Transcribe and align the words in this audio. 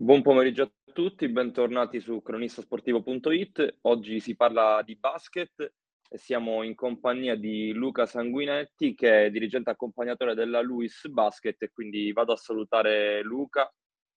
Buon 0.00 0.22
pomeriggio 0.22 0.62
a 0.62 0.70
tutti, 0.92 1.28
bentornati 1.28 1.98
su 1.98 2.22
cronistasportivo.it. 2.22 3.78
Oggi 3.80 4.20
si 4.20 4.36
parla 4.36 4.80
di 4.84 4.94
basket 4.94 5.72
e 6.08 6.18
siamo 6.18 6.62
in 6.62 6.76
compagnia 6.76 7.34
di 7.34 7.72
Luca 7.72 8.06
Sanguinetti 8.06 8.94
che 8.94 9.24
è 9.24 9.30
dirigente 9.32 9.70
accompagnatore 9.70 10.36
della 10.36 10.60
Luis 10.60 11.08
Basket 11.08 11.60
e 11.60 11.72
quindi 11.72 12.12
vado 12.12 12.32
a 12.32 12.36
salutare 12.36 13.22
Luca. 13.22 13.68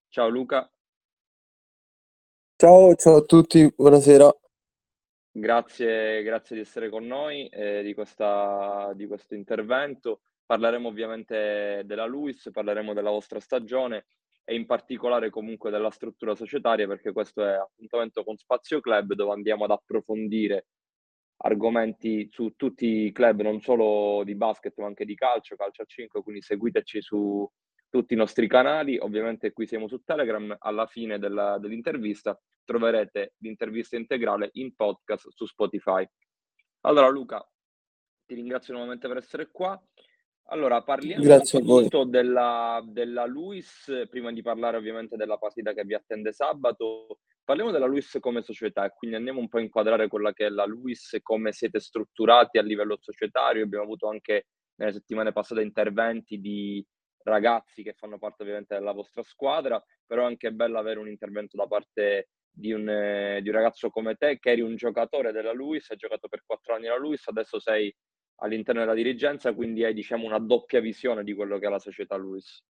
Ciao 0.08 0.30
Luca. 0.30 0.72
Ciao, 2.58 2.94
ciao 2.94 3.16
a 3.16 3.22
tutti, 3.22 3.68
buonasera. 3.76 4.32
Grazie, 5.32 6.22
grazie 6.22 6.58
di 6.58 6.62
essere 6.62 6.90
con 6.90 7.08
noi 7.08 7.48
eh, 7.48 7.82
di, 7.82 7.96
questa, 7.96 8.92
di 8.94 9.08
questo 9.08 9.34
intervento. 9.34 10.22
Parleremo 10.46 10.88
ovviamente 10.88 11.82
della 11.86 12.06
Luis, 12.06 12.52
parleremo 12.52 12.94
della 12.94 13.10
vostra 13.10 13.40
stagione 13.40 14.06
e 14.44 14.56
in 14.56 14.66
particolare 14.66 15.30
comunque 15.30 15.70
della 15.70 15.92
struttura 15.92 16.36
societaria 16.36 16.88
perché 16.88 17.12
questo 17.12 17.46
è 17.46 17.54
appuntamento 17.54 18.24
con 18.24 18.38
Spazio 18.38 18.80
Club 18.82 19.14
dove 19.14 19.34
andiamo 19.34 19.66
ad 19.66 19.72
approfondire 19.72 20.68
argomenti 21.44 22.28
su 22.32 22.54
tutti 22.56 23.06
i 23.06 23.12
club, 23.12 23.42
non 23.42 23.62
solo 23.62 24.24
di 24.24 24.36
basket 24.36 24.78
ma 24.78 24.86
anche 24.86 25.06
di 25.06 25.16
calcio, 25.16 25.56
calcio 25.56 25.82
a 25.82 25.86
5, 25.86 26.22
quindi 26.22 26.42
seguiteci 26.42 27.02
su 27.02 27.50
tutti 27.90 28.14
i 28.14 28.18
nostri 28.18 28.48
canali, 28.48 28.98
ovviamente 28.98 29.52
qui 29.52 29.68
siamo 29.68 29.88
su 29.88 30.02
Telegram, 30.04 30.56
alla 30.60 30.86
fine 30.86 31.20
della, 31.20 31.58
dell'intervista 31.58 32.40
troverete 32.64 33.34
l'intervista 33.40 33.98
integrale 33.98 34.50
in 34.54 34.74
podcast 34.76 35.30
su 35.32 35.46
Spotify. 35.46 36.08
Allora 36.82 37.10
Luca, 37.10 37.46
ti 38.26 38.36
ringrazio 38.36 38.74
nuovamente 38.74 39.08
per 39.08 39.18
essere 39.18 39.50
qua. 39.52 39.80
Allora, 40.52 40.82
parliamo 40.82 41.24
Grazie 41.24 41.62
della, 42.08 42.84
della 42.86 43.26
Luis, 43.26 44.06
prima 44.10 44.34
di 44.34 44.42
parlare 44.42 44.76
ovviamente 44.76 45.16
della 45.16 45.38
partita 45.38 45.72
che 45.72 45.86
vi 45.86 45.94
attende 45.94 46.34
sabato, 46.34 47.20
parliamo 47.42 47.72
della 47.72 47.86
Luis 47.86 48.18
come 48.20 48.42
società 48.42 48.84
e 48.86 48.94
quindi 48.94 49.16
andiamo 49.16 49.40
un 49.40 49.48
po' 49.48 49.60
a 49.60 49.62
inquadrare 49.62 50.10
quella 50.10 50.34
che 50.34 50.48
è 50.48 50.50
la 50.50 50.66
Luis, 50.66 51.18
come 51.24 51.54
siete 51.54 51.80
strutturati 51.80 52.58
a 52.58 52.64
livello 52.64 52.98
societario. 53.00 53.64
Abbiamo 53.64 53.86
avuto 53.86 54.10
anche 54.10 54.48
nelle 54.76 54.92
settimane 54.92 55.32
passate 55.32 55.62
interventi 55.62 56.42
di 56.42 56.86
ragazzi 57.24 57.82
che 57.82 57.94
fanno 57.94 58.18
parte 58.18 58.44
ovviamente 58.44 58.76
della 58.76 58.92
vostra 58.92 59.24
squadra, 59.24 59.82
però 60.06 60.24
è 60.24 60.26
anche 60.26 60.52
bello 60.52 60.78
avere 60.78 61.00
un 61.00 61.08
intervento 61.08 61.56
da 61.56 61.66
parte 61.66 62.28
di 62.52 62.74
un, 62.74 62.90
eh, 62.90 63.40
di 63.42 63.48
un 63.48 63.56
ragazzo 63.56 63.90
come 63.90 64.16
te 64.16 64.38
che 64.38 64.52
eri 64.52 64.60
un 64.60 64.76
giocatore 64.76 65.32
della 65.32 65.54
Luis, 65.54 65.90
hai 65.92 65.96
giocato 65.98 66.28
per 66.28 66.44
quattro 66.46 66.76
anni 66.76 66.88
alla 66.88 66.98
Luis, 66.98 67.26
adesso 67.30 67.58
sei 67.58 67.96
all'interno 68.42 68.82
della 68.82 68.94
dirigenza, 68.94 69.54
quindi 69.54 69.84
hai 69.84 69.94
diciamo 69.94 70.26
una 70.26 70.40
doppia 70.40 70.80
visione 70.80 71.24
di 71.24 71.34
quello 71.34 71.58
che 71.58 71.68
è 71.68 71.70
la 71.70 71.80
società 71.80 72.16
Luis. 72.16 72.62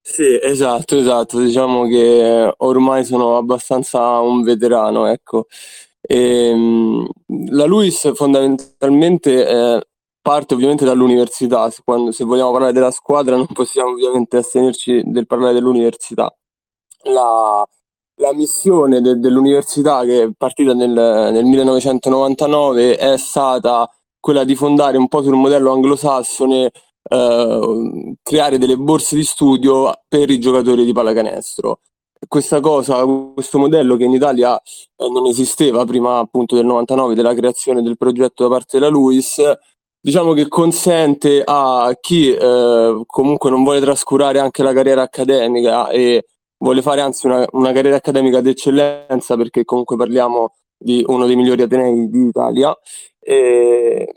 Sì, 0.00 0.38
esatto, 0.40 0.96
esatto, 0.96 1.38
diciamo 1.38 1.86
che 1.86 2.54
ormai 2.58 3.04
sono 3.04 3.36
abbastanza 3.36 4.20
un 4.20 4.42
veterano, 4.42 5.06
ecco. 5.06 5.46
E, 6.00 6.48
ehm, 6.48 7.06
la 7.50 7.64
Luis 7.66 8.10
fondamentalmente 8.14 9.46
eh, 9.46 9.86
parte 10.20 10.54
ovviamente 10.54 10.84
dall'università, 10.84 11.70
quando, 11.84 12.12
se 12.12 12.24
vogliamo 12.24 12.52
parlare 12.52 12.72
della 12.72 12.90
squadra 12.90 13.36
non 13.36 13.46
possiamo 13.52 13.90
ovviamente 13.90 14.38
astenerci 14.38 15.02
del 15.04 15.26
parlare 15.26 15.54
dell'università. 15.54 16.34
La, 17.04 17.66
la 18.16 18.32
missione 18.34 19.00
de, 19.00 19.18
dell'università 19.18 20.04
che 20.04 20.22
è 20.22 20.30
partita 20.36 20.74
nel, 20.74 20.90
nel 20.90 21.44
1999 21.44 22.96
è 22.96 23.16
stata 23.18 23.88
quella 24.20 24.44
di 24.44 24.54
fondare 24.54 24.96
un 24.96 25.08
po' 25.08 25.22
sul 25.22 25.34
modello 25.34 25.72
anglosassone, 25.72 26.70
eh, 27.10 28.14
creare 28.22 28.58
delle 28.58 28.76
borse 28.76 29.16
di 29.16 29.24
studio 29.24 29.92
per 30.08 30.30
i 30.30 30.38
giocatori 30.38 30.84
di 30.84 30.92
pallacanestro. 30.92 31.80
Questa 32.26 32.60
cosa, 32.60 33.04
questo 33.04 33.58
modello 33.58 33.96
che 33.96 34.04
in 34.04 34.12
Italia 34.12 34.60
eh, 34.60 35.08
non 35.08 35.26
esisteva 35.26 35.84
prima 35.84 36.18
appunto 36.18 36.56
del 36.56 36.66
99 36.66 37.14
della 37.14 37.34
creazione 37.34 37.80
del 37.82 37.96
progetto 37.96 38.42
da 38.42 38.50
parte 38.50 38.78
della 38.78 38.90
Luis, 38.90 39.40
diciamo 40.00 40.32
che 40.32 40.48
consente 40.48 41.42
a 41.44 41.96
chi 42.00 42.32
eh, 42.32 43.02
comunque 43.06 43.50
non 43.50 43.62
vuole 43.62 43.80
trascurare 43.80 44.40
anche 44.40 44.62
la 44.62 44.72
carriera 44.72 45.02
accademica 45.02 45.88
e 45.90 46.26
vuole 46.58 46.82
fare 46.82 47.00
anzi 47.00 47.26
una, 47.26 47.46
una 47.52 47.72
carriera 47.72 47.96
accademica 47.96 48.40
d'eccellenza 48.40 49.36
perché 49.36 49.64
comunque 49.64 49.96
parliamo 49.96 50.54
di 50.76 51.04
uno 51.06 51.26
dei 51.26 51.36
migliori 51.36 51.62
atenei 51.62 52.08
d'Italia 52.08 52.76
e 53.28 54.14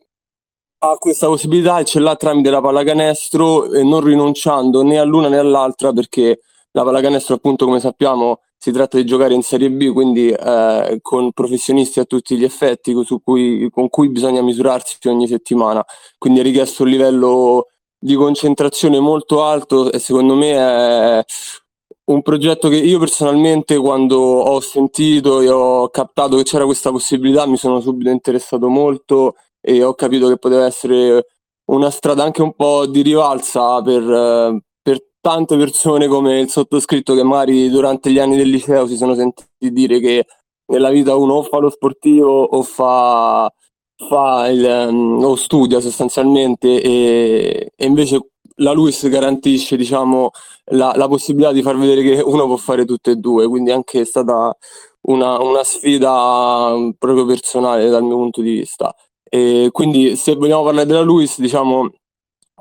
ha 0.83 0.95
questa 0.97 1.27
possibilità 1.27 1.79
e 1.79 1.83
ce 1.83 1.99
l'ha 1.99 2.15
tramite 2.15 2.49
la 2.49 2.61
pallacanestro 2.61 3.73
e 3.73 3.83
non 3.83 3.99
rinunciando 3.99 4.83
né 4.83 4.97
all'una 4.97 5.27
né 5.27 5.37
all'altra 5.37 5.91
perché 5.91 6.39
la 6.71 6.83
pallacanestro 6.83 7.35
appunto 7.35 7.65
come 7.65 7.81
sappiamo 7.81 8.39
si 8.57 8.71
tratta 8.71 8.95
di 8.97 9.05
giocare 9.05 9.33
in 9.33 9.41
Serie 9.43 9.69
B 9.69 9.91
quindi 9.91 10.29
eh, 10.29 10.99
con 11.01 11.31
professionisti 11.33 11.99
a 11.99 12.05
tutti 12.05 12.37
gli 12.37 12.45
effetti 12.45 12.93
cui, 13.21 13.69
con 13.69 13.89
cui 13.89 14.09
bisogna 14.09 14.41
misurarsi 14.41 14.97
ogni 15.07 15.27
settimana. 15.27 15.83
Quindi 16.17 16.39
è 16.39 16.43
richiesto 16.43 16.83
un 16.83 16.89
livello 16.89 17.67
di 17.97 18.15
concentrazione 18.15 18.99
molto 18.99 19.43
alto 19.43 19.91
e 19.91 19.99
secondo 19.99 20.35
me 20.35 20.51
è 20.53 21.23
un 22.05 22.21
progetto 22.21 22.67
che 22.69 22.77
io 22.77 22.99
personalmente 22.99 23.77
quando 23.77 24.17
ho 24.17 24.59
sentito 24.59 25.41
e 25.41 25.49
ho 25.49 25.89
captato 25.89 26.35
che 26.37 26.43
c'era 26.43 26.65
questa 26.65 26.91
possibilità 26.91 27.45
mi 27.45 27.57
sono 27.57 27.79
subito 27.79 28.09
interessato 28.09 28.67
molto 28.69 29.35
e 29.61 29.83
ho 29.83 29.93
capito 29.93 30.27
che 30.27 30.37
poteva 30.37 30.65
essere 30.65 31.25
una 31.65 31.89
strada 31.91 32.23
anche 32.23 32.41
un 32.41 32.53
po' 32.53 32.85
di 32.87 33.01
rivalsa 33.01 33.81
per, 33.81 34.61
per 34.81 35.03
tante 35.21 35.57
persone 35.57 36.07
come 36.07 36.39
il 36.39 36.49
sottoscritto 36.49 37.13
che 37.13 37.23
magari 37.23 37.69
durante 37.69 38.11
gli 38.11 38.19
anni 38.19 38.35
del 38.35 38.49
liceo 38.49 38.87
si 38.87 38.97
sono 38.97 39.15
sentiti 39.15 39.71
dire 39.71 39.99
che 39.99 40.25
nella 40.71 40.89
vita 40.89 41.15
uno 41.15 41.35
o 41.35 41.43
fa 41.43 41.59
lo 41.59 41.69
sportivo 41.69 42.43
o 42.43 42.63
fa, 42.63 43.51
fa 44.09 44.47
il, 44.49 44.87
um, 44.89 45.23
o 45.23 45.35
studia 45.35 45.79
sostanzialmente 45.79 46.81
e, 46.81 47.71
e 47.75 47.85
invece 47.85 48.31
la 48.55 48.71
LUIS 48.71 49.07
garantisce 49.09 49.75
diciamo, 49.75 50.31
la, 50.71 50.93
la, 50.95 51.07
possibilità 51.07 51.51
di 51.51 51.61
far 51.61 51.77
vedere 51.77 52.01
che 52.01 52.21
uno 52.21 52.45
può 52.45 52.57
fare 52.57 52.85
tutte 52.85 53.11
e 53.11 53.15
due, 53.15 53.47
quindi 53.47 53.71
anche 53.71 54.01
è 54.01 54.05
stata 54.05 54.55
una, 55.01 55.39
una 55.41 55.63
sfida 55.63 56.73
proprio 56.97 57.25
personale 57.25 57.89
dal 57.89 58.03
mio 58.03 58.15
punto 58.17 58.41
di 58.41 58.51
vista. 58.51 58.93
E 59.23 59.69
quindi 59.71 60.15
se 60.15 60.35
vogliamo 60.35 60.63
parlare 60.63 60.85
della 60.85 61.01
LUIS, 61.01 61.39
diciamo, 61.39 61.89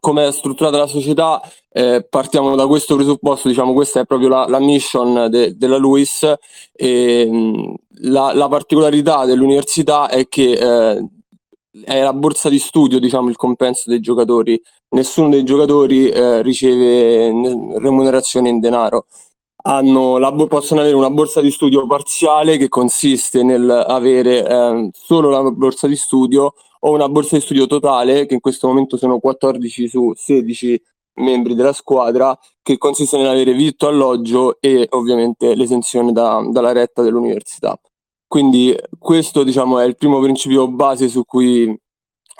come 0.00 0.28
è 0.28 0.32
strutturata 0.32 0.78
la 0.78 0.86
società, 0.86 1.40
eh, 1.72 2.06
partiamo 2.08 2.54
da 2.56 2.66
questo 2.66 2.96
presupposto, 2.96 3.48
diciamo, 3.48 3.72
questa 3.72 4.00
è 4.00 4.04
proprio 4.06 4.28
la, 4.28 4.46
la 4.48 4.58
mission 4.58 5.28
de, 5.30 5.56
della 5.56 5.76
LUIS 5.76 6.34
e 6.72 7.76
la, 8.02 8.32
la, 8.32 8.48
particolarità 8.48 9.24
dell'università 9.24 10.08
è 10.08 10.26
che 10.28 10.52
eh, 10.52 11.04
è 11.84 12.02
la 12.02 12.12
borsa 12.12 12.48
di 12.48 12.58
studio, 12.58 12.98
diciamo, 12.98 13.28
il 13.28 13.36
compenso 13.36 13.90
dei 13.90 14.00
giocatori. 14.00 14.60
Nessuno 14.90 15.28
dei 15.28 15.44
giocatori 15.44 16.08
eh, 16.08 16.42
riceve 16.42 17.30
remunerazione 17.78 18.48
in 18.48 18.60
denaro. 18.60 19.06
La, 19.62 20.32
possono 20.48 20.80
avere 20.80 20.96
una 20.96 21.10
borsa 21.10 21.40
di 21.40 21.50
studio 21.50 21.86
parziale 21.86 22.56
che 22.56 22.68
consiste 22.68 23.42
nel 23.42 23.68
avere 23.68 24.46
eh, 24.46 24.90
solo 24.92 25.28
la 25.28 25.42
borsa 25.50 25.86
di 25.86 25.96
studio 25.96 26.54
o 26.80 26.90
una 26.92 27.08
borsa 27.10 27.36
di 27.36 27.42
studio 27.42 27.66
totale, 27.66 28.24
che 28.24 28.34
in 28.34 28.40
questo 28.40 28.68
momento 28.68 28.96
sono 28.96 29.18
14 29.18 29.88
su 29.88 30.12
16 30.14 30.82
membri 31.16 31.54
della 31.54 31.74
squadra, 31.74 32.36
che 32.62 32.78
consiste 32.78 33.18
nell'avere 33.18 33.52
vitto, 33.52 33.86
alloggio 33.86 34.56
e 34.60 34.86
ovviamente 34.90 35.54
l'esenzione 35.54 36.12
da, 36.12 36.42
dalla 36.50 36.72
retta 36.72 37.02
dell'università. 37.02 37.78
Quindi 38.30 38.78
questo 38.96 39.42
diciamo, 39.42 39.80
è 39.80 39.84
il 39.84 39.96
primo 39.96 40.20
principio 40.20 40.68
base 40.68 41.08
su 41.08 41.24
cui, 41.24 41.76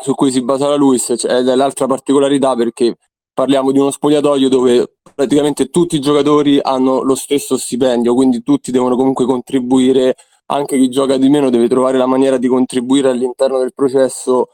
su 0.01 0.15
cui 0.15 0.31
si 0.31 0.41
basa 0.41 0.69
la 0.69 0.77
LUIS 0.77 1.15
cioè, 1.19 1.39
ed 1.39 1.49
è 1.49 1.57
l'altra 1.57 1.87
particolarità 1.89 2.55
perché 2.55 2.97
parliamo 3.35 3.73
di 3.73 3.81
uno 3.81 3.91
spogliatoio 3.91 4.49
dove 4.49 4.99
praticamente 5.13 5.69
tutti 5.69 5.97
i 5.97 6.01
giocatori 6.01 6.61
hanno 6.63 7.03
lo 7.03 7.17
stesso 7.17 7.57
stipendio, 7.57 8.15
quindi 8.15 8.45
tutti 8.45 8.71
devono 8.71 8.95
comunque 8.95 9.25
contribuire, 9.25 10.15
anche 10.47 10.79
chi 10.79 10.89
gioca 10.91 11.17
di 11.17 11.29
meno 11.29 11.51
deve 11.51 11.67
trovare 11.67 11.99
la 11.99 12.07
maniera 12.07 12.37
di 12.37 12.47
contribuire 12.47 13.11
all'interno 13.11 13.59
del 13.59 13.75
processo 13.75 14.51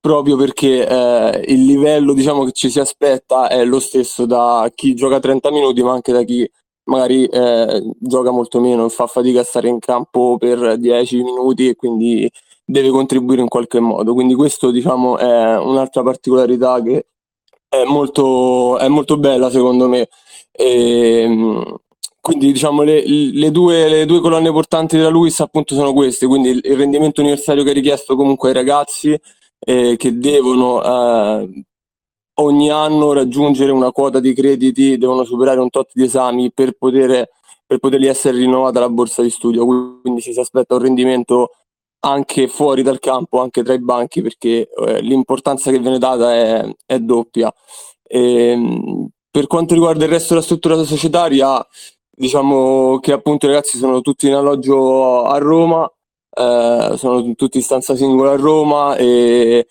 proprio 0.00 0.36
perché 0.36 0.88
eh, 0.88 1.44
il 1.48 1.66
livello 1.66 2.14
diciamo, 2.14 2.44
che 2.44 2.52
ci 2.52 2.70
si 2.70 2.80
aspetta 2.80 3.48
è 3.48 3.62
lo 3.62 3.78
stesso 3.78 4.24
da 4.24 4.66
chi 4.74 4.94
gioca 4.94 5.20
30 5.20 5.50
minuti 5.50 5.82
ma 5.82 5.92
anche 5.92 6.12
da 6.12 6.22
chi 6.22 6.50
magari 6.88 7.26
eh, 7.26 7.82
gioca 7.98 8.30
molto 8.30 8.60
meno, 8.60 8.88
fa 8.88 9.06
fatica 9.06 9.40
a 9.40 9.44
stare 9.44 9.68
in 9.68 9.78
campo 9.78 10.36
per 10.38 10.76
10 10.78 11.22
minuti 11.22 11.68
e 11.68 11.76
quindi 11.76 12.30
deve 12.64 12.90
contribuire 12.90 13.42
in 13.42 13.48
qualche 13.48 13.80
modo. 13.80 14.14
Quindi 14.14 14.34
questo 14.34 14.70
diciamo 14.70 15.16
è 15.18 15.58
un'altra 15.58 16.02
particolarità 16.02 16.82
che 16.82 17.06
è 17.68 17.84
molto, 17.84 18.78
è 18.78 18.88
molto 18.88 19.18
bella 19.18 19.50
secondo 19.50 19.88
me. 19.88 20.08
E, 20.52 21.22
ehm, 21.22 21.76
quindi 22.20 22.52
diciamo 22.52 22.82
le, 22.82 23.02
le, 23.06 23.50
due, 23.50 23.88
le, 23.88 24.04
due, 24.06 24.20
colonne 24.20 24.50
portanti 24.50 24.96
della 24.96 25.08
Luis 25.08 25.40
appunto 25.40 25.74
sono 25.74 25.92
queste, 25.92 26.26
quindi 26.26 26.50
il, 26.50 26.76
rendimento 26.76 27.20
universitario 27.20 27.64
che 27.64 27.70
è 27.70 27.74
richiesto 27.74 28.16
comunque 28.16 28.48
ai 28.48 28.54
ragazzi 28.54 29.18
eh, 29.60 29.96
che 29.96 30.18
devono 30.18 30.82
eh, 30.82 31.64
ogni 32.40 32.70
anno 32.70 33.12
raggiungere 33.12 33.72
una 33.72 33.90
quota 33.92 34.20
di 34.20 34.34
crediti, 34.34 34.98
devono 34.98 35.24
superare 35.24 35.60
un 35.60 35.70
tot 35.70 35.90
di 35.92 36.04
esami 36.04 36.52
per 36.52 36.72
poter 36.72 37.28
per 37.68 37.80
potergli 37.80 38.06
essere 38.06 38.38
rinnovata 38.38 38.80
la 38.80 38.88
borsa 38.88 39.20
di 39.20 39.28
studio, 39.28 39.66
quindi 40.00 40.22
ci 40.22 40.32
si 40.32 40.40
aspetta 40.40 40.74
un 40.74 40.80
rendimento 40.80 41.50
anche 42.00 42.48
fuori 42.48 42.82
dal 42.82 42.98
campo, 42.98 43.40
anche 43.40 43.62
tra 43.62 43.74
i 43.74 43.78
banchi, 43.78 44.22
perché 44.22 44.70
eh, 44.70 45.02
l'importanza 45.02 45.70
che 45.70 45.78
viene 45.78 45.98
data 45.98 46.34
è, 46.34 46.74
è 46.86 46.98
doppia. 46.98 47.52
E, 48.02 48.20
ehm, 48.52 49.08
per 49.30 49.46
quanto 49.46 49.74
riguarda 49.74 50.04
il 50.04 50.10
resto 50.10 50.32
della 50.32 50.44
struttura 50.44 50.82
societaria, 50.82 51.64
diciamo 52.10 52.98
che 53.00 53.12
appunto 53.12 53.44
i 53.44 53.50
ragazzi 53.50 53.76
sono 53.76 54.00
tutti 54.00 54.26
in 54.28 54.34
alloggio 54.34 55.24
a 55.24 55.36
Roma, 55.36 55.86
eh, 56.30 56.94
sono 56.96 57.34
tutti 57.34 57.58
in 57.58 57.62
stanza 57.62 57.96
singola 57.96 58.32
a 58.32 58.36
Roma 58.36 58.96
e 58.96 59.66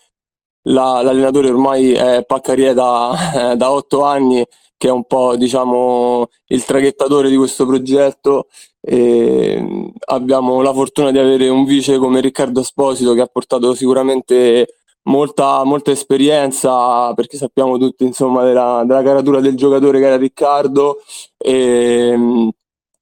la, 0.68 1.02
l'allenatore 1.02 1.50
ormai 1.50 1.92
è 1.92 2.24
Paccarie 2.24 2.74
da, 2.74 3.54
da 3.56 3.72
otto 3.72 4.04
anni, 4.04 4.44
che 4.76 4.88
è 4.88 4.90
un 4.90 5.04
po' 5.04 5.36
diciamo 5.36 6.28
il 6.48 6.64
traghettatore 6.64 7.28
di 7.28 7.36
questo 7.36 7.66
progetto. 7.66 8.48
E 8.80 9.92
abbiamo 10.06 10.62
la 10.62 10.72
fortuna 10.72 11.10
di 11.10 11.18
avere 11.18 11.48
un 11.48 11.64
vice 11.64 11.98
come 11.98 12.20
Riccardo 12.20 12.60
Esposito 12.60 13.12
che 13.12 13.20
ha 13.20 13.26
portato 13.26 13.74
sicuramente 13.74 14.78
molta, 15.08 15.64
molta 15.64 15.90
esperienza 15.90 17.12
perché 17.14 17.36
sappiamo 17.36 17.76
tutti 17.76 18.04
insomma 18.04 18.44
della, 18.44 18.84
della 18.86 19.02
caratura 19.02 19.40
del 19.40 19.56
giocatore 19.56 19.98
che 19.98 20.06
era 20.06 20.16
Riccardo 20.16 20.98
e, 21.36 22.50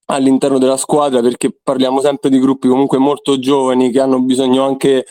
all'interno 0.07 0.59
della 0.59 0.77
squadra 0.77 1.21
perché 1.21 1.57
parliamo 1.63 2.01
sempre 2.01 2.31
di 2.31 2.39
gruppi 2.39 2.69
comunque 2.69 2.99
molto 2.99 3.39
giovani 3.39 3.91
che 3.91 4.01
hanno 4.01 4.21
bisogno 4.21 4.65
anche 4.65 5.05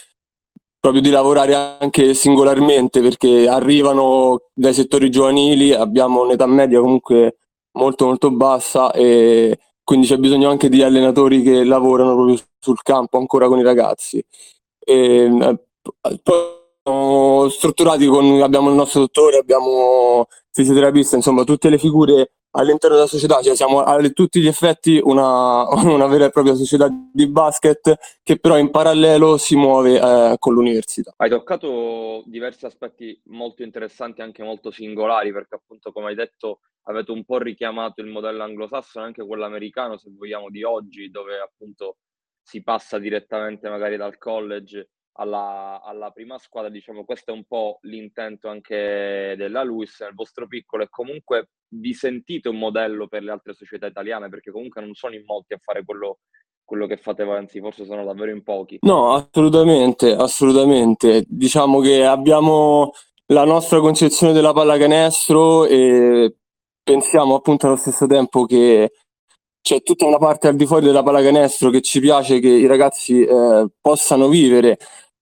proprio 0.85 1.01
di 1.01 1.09
lavorare 1.09 1.77
anche 1.79 2.13
singolarmente 2.13 3.01
perché 3.01 3.47
arrivano 3.47 4.41
dai 4.53 4.71
settori 4.71 5.09
giovanili, 5.09 5.73
abbiamo 5.73 6.21
un'età 6.21 6.45
media 6.45 6.79
comunque 6.79 7.37
molto 7.71 8.05
molto 8.05 8.29
bassa 8.29 8.91
e 8.91 9.57
quindi 9.83 10.05
c'è 10.05 10.17
bisogno 10.17 10.47
anche 10.47 10.69
di 10.69 10.83
allenatori 10.83 11.41
che 11.41 11.63
lavorano 11.63 12.13
proprio 12.13 12.39
sul 12.59 12.83
campo 12.83 13.17
ancora 13.17 13.47
con 13.47 13.57
i 13.57 13.63
ragazzi. 13.63 14.23
E, 14.79 15.25
eh, 15.25 16.19
poi 16.21 17.49
strutturati 17.49 18.05
con, 18.05 18.43
abbiamo 18.43 18.69
il 18.69 18.75
nostro 18.75 18.99
dottore, 18.99 19.37
abbiamo 19.37 20.27
fisioterapista, 20.51 21.15
insomma 21.15 21.43
tutte 21.43 21.69
le 21.69 21.79
figure 21.79 22.33
all'interno 22.55 22.95
della 22.95 23.07
società, 23.07 23.41
cioè 23.41 23.55
siamo 23.55 23.81
a 23.81 24.01
tutti 24.09 24.41
gli 24.41 24.47
effetti 24.47 24.99
una, 25.01 25.67
una, 25.83 26.07
vera 26.07 26.25
e 26.25 26.29
propria 26.29 26.55
società 26.55 26.87
di 26.89 27.27
basket 27.27 28.19
che 28.23 28.39
però 28.39 28.57
in 28.57 28.71
parallelo 28.71 29.37
si 29.37 29.55
muove 29.55 29.99
eh, 29.99 30.35
con 30.39 30.53
l'università. 30.53 31.13
Hai 31.17 31.29
toccato 31.29 32.23
diversi 32.25 32.65
aspetti 32.65 33.19
molto 33.25 33.63
interessanti, 33.63 34.21
anche 34.21 34.43
molto 34.43 34.71
singolari, 34.71 35.31
perché 35.31 35.55
appunto 35.55 35.91
come 35.91 36.07
hai 36.07 36.15
detto 36.15 36.59
avete 36.83 37.11
un 37.11 37.23
po' 37.25 37.39
richiamato 37.39 38.01
il 38.01 38.07
modello 38.07 38.43
anglosassone, 38.43 39.05
anche 39.05 39.25
quello 39.25 39.45
americano, 39.45 39.97
se 39.97 40.09
vogliamo, 40.15 40.49
di 40.49 40.63
oggi, 40.63 41.09
dove 41.09 41.39
appunto 41.39 41.97
si 42.41 42.61
passa 42.61 42.99
direttamente 42.99 43.69
magari 43.69 43.97
dal 43.97 44.17
college 44.17 44.89
alla, 45.17 45.81
alla, 45.83 46.11
prima 46.11 46.37
squadra, 46.37 46.69
diciamo, 46.69 47.05
questo 47.05 47.31
è 47.31 47.33
un 47.33 47.45
po' 47.45 47.79
l'intento 47.81 48.49
anche 48.49 49.35
della 49.37 49.63
Luis 49.63 49.99
nel 50.01 50.13
vostro 50.13 50.47
piccolo 50.47 50.83
e 50.83 50.89
comunque 50.89 51.49
vi 51.69 51.93
sentite 51.93 52.49
un 52.49 52.57
modello 52.57 53.07
per 53.07 53.23
le 53.23 53.31
altre 53.31 53.53
società 53.53 53.87
italiane 53.87 54.29
perché 54.29 54.51
comunque 54.51 54.81
non 54.81 54.93
sono 54.93 55.15
in 55.15 55.23
molti 55.25 55.53
a 55.53 55.59
fare 55.61 55.85
quello, 55.85 56.19
quello 56.63 56.85
che 56.87 56.97
fate 56.97 57.23
voi, 57.23 57.37
anzi 57.37 57.59
forse 57.59 57.85
sono 57.85 58.03
davvero 58.03 58.31
in 58.31 58.43
pochi. 58.43 58.79
No, 58.81 59.13
assolutamente, 59.13 60.13
assolutamente. 60.13 61.23
Diciamo 61.27 61.79
che 61.79 62.05
abbiamo 62.05 62.91
la 63.27 63.45
nostra 63.45 63.79
concezione 63.79 64.33
della 64.33 64.53
pallacanestro 64.53 65.65
e 65.65 66.35
pensiamo 66.83 67.35
appunto 67.35 67.67
allo 67.67 67.77
stesso 67.77 68.05
tempo 68.05 68.45
che 68.45 68.91
c'è 69.61 69.81
tutta 69.81 70.05
una 70.05 70.19
parte 70.19 70.47
al 70.47 70.55
di 70.55 70.67
fuori 70.67 70.85
della 70.85 71.01
pallacanestro 71.01 71.71
che 71.71 71.81
ci 71.81 71.99
piace 71.99 72.39
che 72.39 72.49
i 72.49 72.67
ragazzi 72.67 73.23
eh, 73.23 73.67
possano 73.81 74.27
vivere 74.27 74.77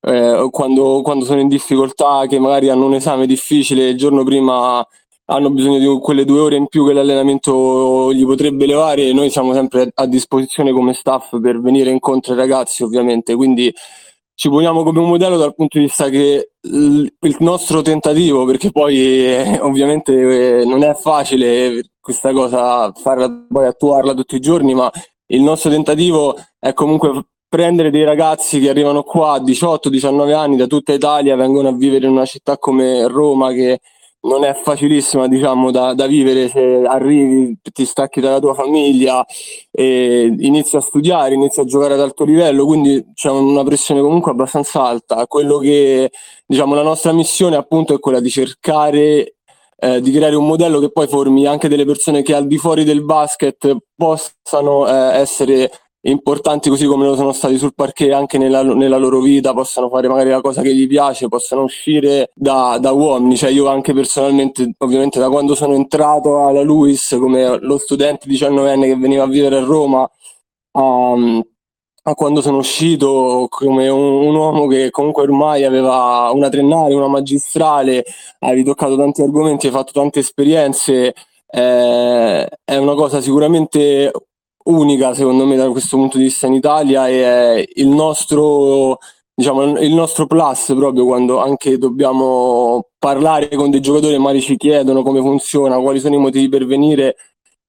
eh, 0.05 0.47
quando, 0.51 1.01
quando, 1.01 1.25
sono 1.25 1.39
in 1.39 1.47
difficoltà, 1.47 2.25
che 2.27 2.39
magari 2.39 2.69
hanno 2.69 2.85
un 2.85 2.95
esame 2.95 3.25
difficile 3.25 3.89
il 3.89 3.97
giorno 3.97 4.23
prima 4.23 4.85
hanno 5.25 5.49
bisogno 5.51 5.79
di 5.79 5.99
quelle 6.01 6.25
due 6.25 6.39
ore 6.39 6.55
in 6.57 6.67
più 6.67 6.85
che 6.85 6.93
l'allenamento 6.93 8.13
gli 8.13 8.25
potrebbe 8.25 8.65
levare, 8.65 9.13
noi 9.13 9.29
siamo 9.29 9.53
sempre 9.53 9.89
a 9.93 10.05
disposizione 10.05 10.73
come 10.73 10.93
staff 10.93 11.39
per 11.39 11.61
venire 11.61 11.89
incontro 11.89 12.33
ai 12.33 12.39
ragazzi 12.39 12.83
ovviamente, 12.83 13.33
quindi 13.35 13.73
ci 14.35 14.49
poniamo 14.49 14.83
come 14.83 14.99
un 14.99 15.09
modello 15.09 15.37
dal 15.37 15.55
punto 15.55 15.77
di 15.77 15.85
vista 15.85 16.09
che 16.09 16.51
il 16.61 17.35
nostro 17.39 17.81
tentativo, 17.81 18.45
perché 18.45 18.71
poi 18.71 18.97
eh, 18.97 19.59
ovviamente 19.61 20.61
eh, 20.61 20.65
non 20.65 20.83
è 20.83 20.93
facile 20.95 21.91
questa 21.99 22.33
cosa 22.33 22.91
farla 22.93 23.45
poi 23.47 23.67
attuarla 23.67 24.13
tutti 24.13 24.35
i 24.35 24.39
giorni, 24.41 24.73
ma 24.73 24.91
il 25.27 25.41
nostro 25.41 25.69
tentativo 25.69 26.35
è 26.59 26.73
comunque 26.73 27.27
prendere 27.53 27.91
dei 27.91 28.03
ragazzi 28.03 28.59
che 28.59 28.69
arrivano 28.69 29.03
qua 29.03 29.33
a 29.33 29.39
18-19 29.39 30.33
anni 30.33 30.57
da 30.57 30.65
tutta 30.65 30.91
Italia, 30.91 31.35
vengono 31.35 31.67
a 31.67 31.71
vivere 31.71 32.07
in 32.07 32.13
una 32.13 32.25
città 32.25 32.57
come 32.57 33.07
Roma 33.07 33.51
che 33.51 33.79
non 34.21 34.43
è 34.43 34.55
facilissima 34.55 35.27
diciamo 35.27 35.69
da, 35.69 35.93
da 35.93 36.07
vivere 36.07 36.49
se 36.49 36.81
arrivi, 36.83 37.55
ti 37.61 37.85
stacchi 37.85 38.21
dalla 38.21 38.39
tua 38.39 38.55
famiglia 38.55 39.23
inizi 39.69 40.77
a 40.77 40.81
studiare, 40.81 41.35
inizi 41.35 41.59
a 41.59 41.65
giocare 41.65 41.93
ad 41.93 41.99
alto 41.99 42.23
livello, 42.23 42.65
quindi 42.65 43.05
c'è 43.13 43.29
una 43.29 43.63
pressione 43.63 44.01
comunque 44.01 44.31
abbastanza 44.31 44.83
alta. 44.83 45.27
Quello 45.27 45.59
che 45.59 46.09
diciamo 46.47 46.73
la 46.73 46.81
nostra 46.81 47.11
missione 47.11 47.55
appunto 47.55 47.93
è 47.93 47.99
quella 47.99 48.19
di 48.19 48.31
cercare 48.31 49.35
eh, 49.77 50.01
di 50.01 50.11
creare 50.11 50.35
un 50.35 50.47
modello 50.47 50.79
che 50.79 50.91
poi 50.91 51.07
formi 51.07 51.45
anche 51.45 51.67
delle 51.67 51.85
persone 51.85 52.23
che 52.23 52.33
al 52.33 52.47
di 52.47 52.57
fuori 52.57 52.83
del 52.83 53.03
basket 53.03 53.75
possano 53.95 54.87
eh, 54.87 55.19
essere 55.19 55.69
importanti 56.05 56.69
così 56.69 56.85
come 56.85 57.05
lo 57.05 57.15
sono 57.15 57.31
stati 57.31 57.57
sul 57.57 57.73
parquet 57.73 58.11
anche 58.11 58.37
nella, 58.37 58.61
nella, 58.63 58.97
loro 58.97 59.19
vita, 59.21 59.53
possano 59.53 59.89
fare 59.89 60.07
magari 60.07 60.29
la 60.29 60.41
cosa 60.41 60.61
che 60.61 60.73
gli 60.73 60.87
piace, 60.87 61.27
possano 61.27 61.63
uscire 61.63 62.31
da, 62.33 62.77
da, 62.79 62.91
uomini. 62.91 63.37
Cioè 63.37 63.49
io 63.49 63.67
anche 63.67 63.93
personalmente, 63.93 64.73
ovviamente 64.79 65.19
da 65.19 65.29
quando 65.29 65.55
sono 65.55 65.75
entrato 65.75 66.45
alla 66.45 66.61
Luis 66.61 67.15
come 67.19 67.57
lo 67.59 67.77
studente 67.77 68.27
19enne 68.27 68.83
che 68.83 68.97
veniva 68.97 69.23
a 69.23 69.27
vivere 69.27 69.57
a 69.57 69.63
Roma, 69.63 70.09
um, 70.71 71.41
a 72.05 72.15
quando 72.15 72.41
sono 72.41 72.57
uscito 72.57 73.47
come 73.49 73.87
un, 73.87 74.25
un, 74.27 74.35
uomo 74.35 74.67
che 74.67 74.89
comunque 74.89 75.23
ormai 75.23 75.63
aveva 75.63 76.29
una 76.33 76.49
triennale, 76.49 76.93
una 76.93 77.07
magistrale, 77.07 78.03
avevi 78.39 78.63
toccato 78.65 78.97
tanti 78.97 79.21
argomenti, 79.21 79.67
hai 79.67 79.71
fatto 79.71 79.93
tante 79.93 80.19
esperienze, 80.19 81.13
eh, 81.47 82.47
è 82.65 82.75
una 82.75 82.93
cosa 82.95 83.21
sicuramente 83.21 84.11
unica 84.65 85.13
secondo 85.13 85.45
me 85.45 85.55
da 85.55 85.69
questo 85.69 85.97
punto 85.97 86.17
di 86.17 86.23
vista 86.23 86.47
in 86.47 86.53
Italia 86.53 87.07
è 87.07 87.63
il 87.75 87.87
nostro 87.87 88.99
diciamo 89.33 89.79
il 89.79 89.93
nostro 89.93 90.27
plus 90.27 90.73
proprio 90.75 91.05
quando 91.05 91.39
anche 91.39 91.77
dobbiamo 91.77 92.89
parlare 93.03 93.49
con 93.49 93.69
dei 93.69 93.81
giocatori 93.81 94.13
e 94.13 94.19
magari 94.19 94.41
ci 94.41 94.55
chiedono 94.55 95.03
come 95.03 95.19
funziona, 95.19 95.77
quali 95.79 95.99
sono 95.99 96.15
i 96.15 96.19
motivi 96.19 96.47
per 96.47 96.65
venire. 96.65 97.15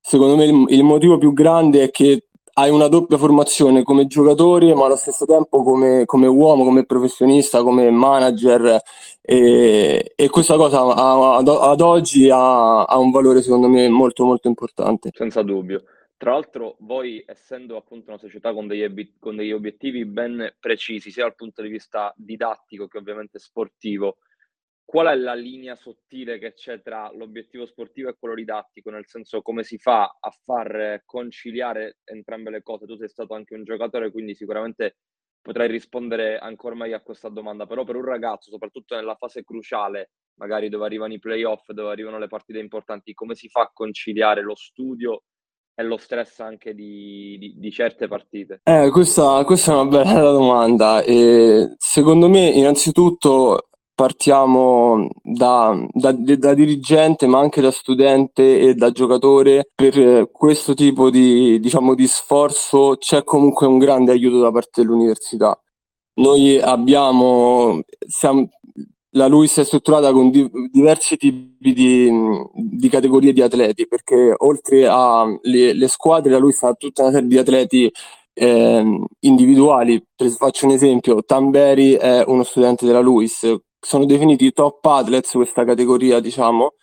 Secondo 0.01 0.37
me 0.37 0.45
il, 0.45 0.65
il 0.69 0.85
motivo 0.85 1.19
più 1.19 1.33
grande 1.33 1.85
è 1.85 1.91
che 1.91 2.27
hai 2.57 2.71
una 2.71 2.87
doppia 2.87 3.19
formazione 3.19 3.83
come 3.83 4.07
giocatore, 4.07 4.75
ma 4.75 4.85
allo 4.85 4.95
stesso 4.97 5.25
tempo 5.25 5.65
come, 5.65 6.05
come 6.05 6.29
uomo, 6.29 6.63
come 6.63 6.85
professionista, 6.85 7.63
come 7.65 7.91
manager. 7.91 8.81
E, 9.21 10.13
e 10.15 10.29
questa 10.29 10.57
cosa 10.57 10.83
ad, 10.83 11.49
ad 11.49 11.81
oggi 11.81 12.31
ha, 12.31 12.85
ha, 12.85 12.99
un 12.99 13.11
valore, 13.11 13.43
secondo 13.43 13.67
me, 13.69 13.89
molto, 13.89 14.25
molto 14.25 14.47
importante. 14.47 15.11
Senza 15.13 15.43
dubbio. 15.43 15.83
Tra 16.25 16.33
l'altro, 16.33 16.77
voi, 16.79 17.23
essendo 17.27 17.77
appunto 17.77 18.09
una 18.09 18.19
società 18.19 18.55
con 18.55 18.67
degli, 18.67 19.13
con 19.19 19.37
degli 19.37 19.53
obiettivi 19.53 20.07
ben 20.07 20.55
precisi, 20.59 21.11
sia 21.11 21.25
dal 21.25 21.35
punto 21.35 21.61
di 21.61 21.69
vista 21.69 22.15
didattico 22.17 22.89
che 22.89 22.97
ovviamente 22.97 23.39
sportivo, 23.39 24.17
qual 24.87 25.09
è 25.09 25.15
la 25.17 25.35
linea 25.35 25.77
sottile 25.77 26.39
che 26.39 26.55
c'è 26.55 26.81
tra 26.81 27.13
l'obiettivo 27.13 27.67
sportivo 27.67 28.09
e 28.09 28.17
quello 28.19 28.37
didattico, 28.37 28.89
nel 28.89 29.07
senso 29.07 29.43
come 29.43 29.65
si 29.65 29.77
fa 29.77 30.17
a 30.19 30.31
far 30.31 31.03
conciliare 31.05 31.99
entrambe 32.05 32.49
le 32.49 32.63
cose? 32.63 32.87
Tu 32.87 32.97
sei 32.97 33.11
stato 33.11 33.35
anche 33.35 33.55
un 33.55 33.63
giocatore, 33.63 34.11
quindi 34.11 34.35
sicuramente 34.35 34.97
potrai 35.43 35.69
rispondere 35.69 36.39
ancora 36.39 36.75
meglio 36.75 36.97
a 36.97 37.01
questa 37.01 37.29
domanda, 37.29 37.67
però 37.67 37.85
per 37.85 37.97
un 37.97 38.05
ragazzo, 38.07 38.51
soprattutto 38.51 38.95
nella 38.95 39.17
fase 39.17 39.45
cruciale, 39.45 40.13
magari 40.37 40.71
dove 40.71 40.87
arrivano 40.87 41.13
i 41.13 41.19
playoff, 41.19 41.71
dove 41.71 41.91
arrivano 41.91 42.19
le 42.19 42.29
partite 42.29 42.61
importanti, 42.61 43.13
come 43.13 43.35
si 43.35 43.51
fa 43.51 43.65
a 43.65 43.71
conciliare 43.75 44.41
lo 44.41 44.55
studio 44.55 45.25
e 45.75 45.83
lo 45.83 45.97
stress 45.97 46.41
anche 46.41 46.75
di, 46.75 47.37
di, 47.39 47.55
di 47.57 47.71
certe 47.71 48.07
partite? 48.07 48.61
Eh, 48.63 48.91
questa, 48.91 49.45
questa, 49.45 49.73
è 49.73 49.75
una 49.75 49.87
bella 49.87 50.31
domanda. 50.31 51.03
E 51.03 51.75
secondo 51.79 52.29
me, 52.29 52.49
innanzitutto, 52.49 53.69
partiamo 53.95 55.09
da, 55.23 55.77
da, 55.93 56.13
da, 56.13 56.55
dirigente, 56.55 57.27
ma 57.27 57.39
anche 57.39 57.61
da 57.61 57.71
studente 57.71 58.61
e 58.61 58.75
da 58.75 58.91
giocatore. 58.91 59.71
Per 59.75 60.31
questo 60.31 60.75
tipo 60.75 61.11
di, 61.11 61.59
diciamo, 61.61 61.95
di 61.95 62.07
sforzo 62.07 62.97
c'è 62.99 63.25
comunque 63.25 63.67
un 63.67 63.79
grande 63.79 64.13
aiuto 64.13 64.41
da 64.41 64.51
parte 64.51 64.83
dell'università. 64.83 65.59
Noi 66.17 66.61
abbiamo, 66.61 67.81
siamo, 68.07 68.49
la 69.15 69.27
LUIS 69.27 69.59
è 69.59 69.65
strutturata 69.65 70.13
con 70.13 70.31
di- 70.31 70.49
diversi 70.71 71.17
tipi 71.17 71.73
di, 71.73 72.11
di, 72.53 72.89
categorie 72.89 73.33
di 73.33 73.43
atleti, 73.43 73.87
perché 73.87 74.35
oltre 74.37 74.87
alle 74.87 75.89
squadre, 75.89 76.31
la 76.31 76.39
LUIS 76.39 76.63
ha 76.63 76.75
tutta 76.75 77.03
una 77.03 77.13
serie 77.13 77.29
di 77.29 77.39
atleti 77.39 77.93
eh, 78.33 79.01
individuali. 79.21 80.05
Per, 80.15 80.31
faccio 80.31 80.67
un 80.67 80.73
esempio, 80.73 81.23
Tamberi 81.25 81.93
è 81.95 82.25
uno 82.27 82.43
studente 82.43 82.87
della 82.87 83.01
LUIS, 83.01 83.55
sono 83.81 84.05
definiti 84.05 84.53
top 84.53 84.85
athletes 84.85 85.33
questa 85.33 85.65
categoria, 85.65 86.19
diciamo, 86.21 86.75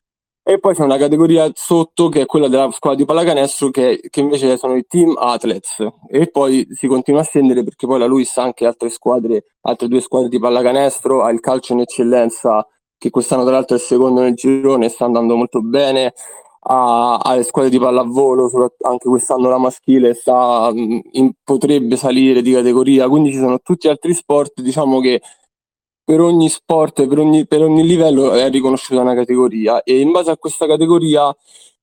e 0.44 0.60
poi 0.60 0.74
c'è 0.74 0.84
una 0.84 0.98
categoria 0.98 1.50
sotto 1.54 2.10
che 2.10 2.22
è 2.22 2.26
quella 2.26 2.48
della 2.48 2.70
squadra 2.72 3.00
di 3.00 3.06
pallacanestro 3.06 3.70
che, 3.70 4.00
che, 4.10 4.20
invece 4.22 4.58
sono 4.58 4.76
i 4.76 4.86
team 4.88 5.16
athletes. 5.18 5.86
E 6.10 6.28
poi 6.32 6.68
si 6.72 6.88
continua 6.88 7.22
a 7.22 7.24
scendere 7.24 7.64
perché 7.64 7.86
poi 7.86 8.00
la 8.00 8.08
Luis 8.08 8.36
ha 8.38 8.44
anche 8.44 8.66
altre 8.66 8.90
squadre, 8.90 9.46
altre 9.62 9.88
due 9.88 10.02
squadre 10.02 10.30
di 10.30 10.40
pallacanestro, 10.40 11.24
ha 11.24 11.32
il 11.32 11.40
calcio 11.40 11.74
in 11.74 11.82
eccellenza 11.82 12.66
che 12.98 13.10
quest'anno 13.10 13.44
tra 13.44 13.54
l'altro 13.54 13.76
è 13.76 13.80
il 13.80 13.86
secondo 13.86 14.22
nel 14.22 14.36
girone, 14.36 14.90
sta 14.90 15.06
andando 15.06 15.36
molto 15.36 15.62
bene, 15.62 16.14
ha, 16.64 17.18
ha 17.18 17.36
le 17.36 17.44
squadre 17.44 17.72
di 17.72 17.80
pallavolo, 17.80 18.52
anche 18.82 19.10
quest'anno 19.10 19.50
la 19.50 19.58
maschile 19.58 20.14
sta, 20.14 20.72
in, 20.74 21.32
potrebbe 21.44 21.96
salire 21.98 22.42
di 22.42 22.52
categoria, 22.52 23.08
quindi 23.10 23.32
ci 23.32 23.40
sono 23.40 23.60
tutti 23.60 23.88
altri 23.88 24.14
sport 24.14 24.62
diciamo 24.62 25.00
che 25.00 25.22
per 26.12 26.20
ogni 26.20 26.50
sport, 26.50 27.08
per 27.08 27.20
ogni, 27.20 27.48
per 27.48 27.62
ogni 27.62 27.88
livello 27.88 28.34
è 28.34 28.50
riconosciuta 28.50 29.00
una 29.00 29.16
categoria 29.16 29.82
e 29.82 30.02
in 30.02 30.12
base 30.12 30.30
a 30.30 30.38
questa 30.38 30.68
categoria 30.68 31.34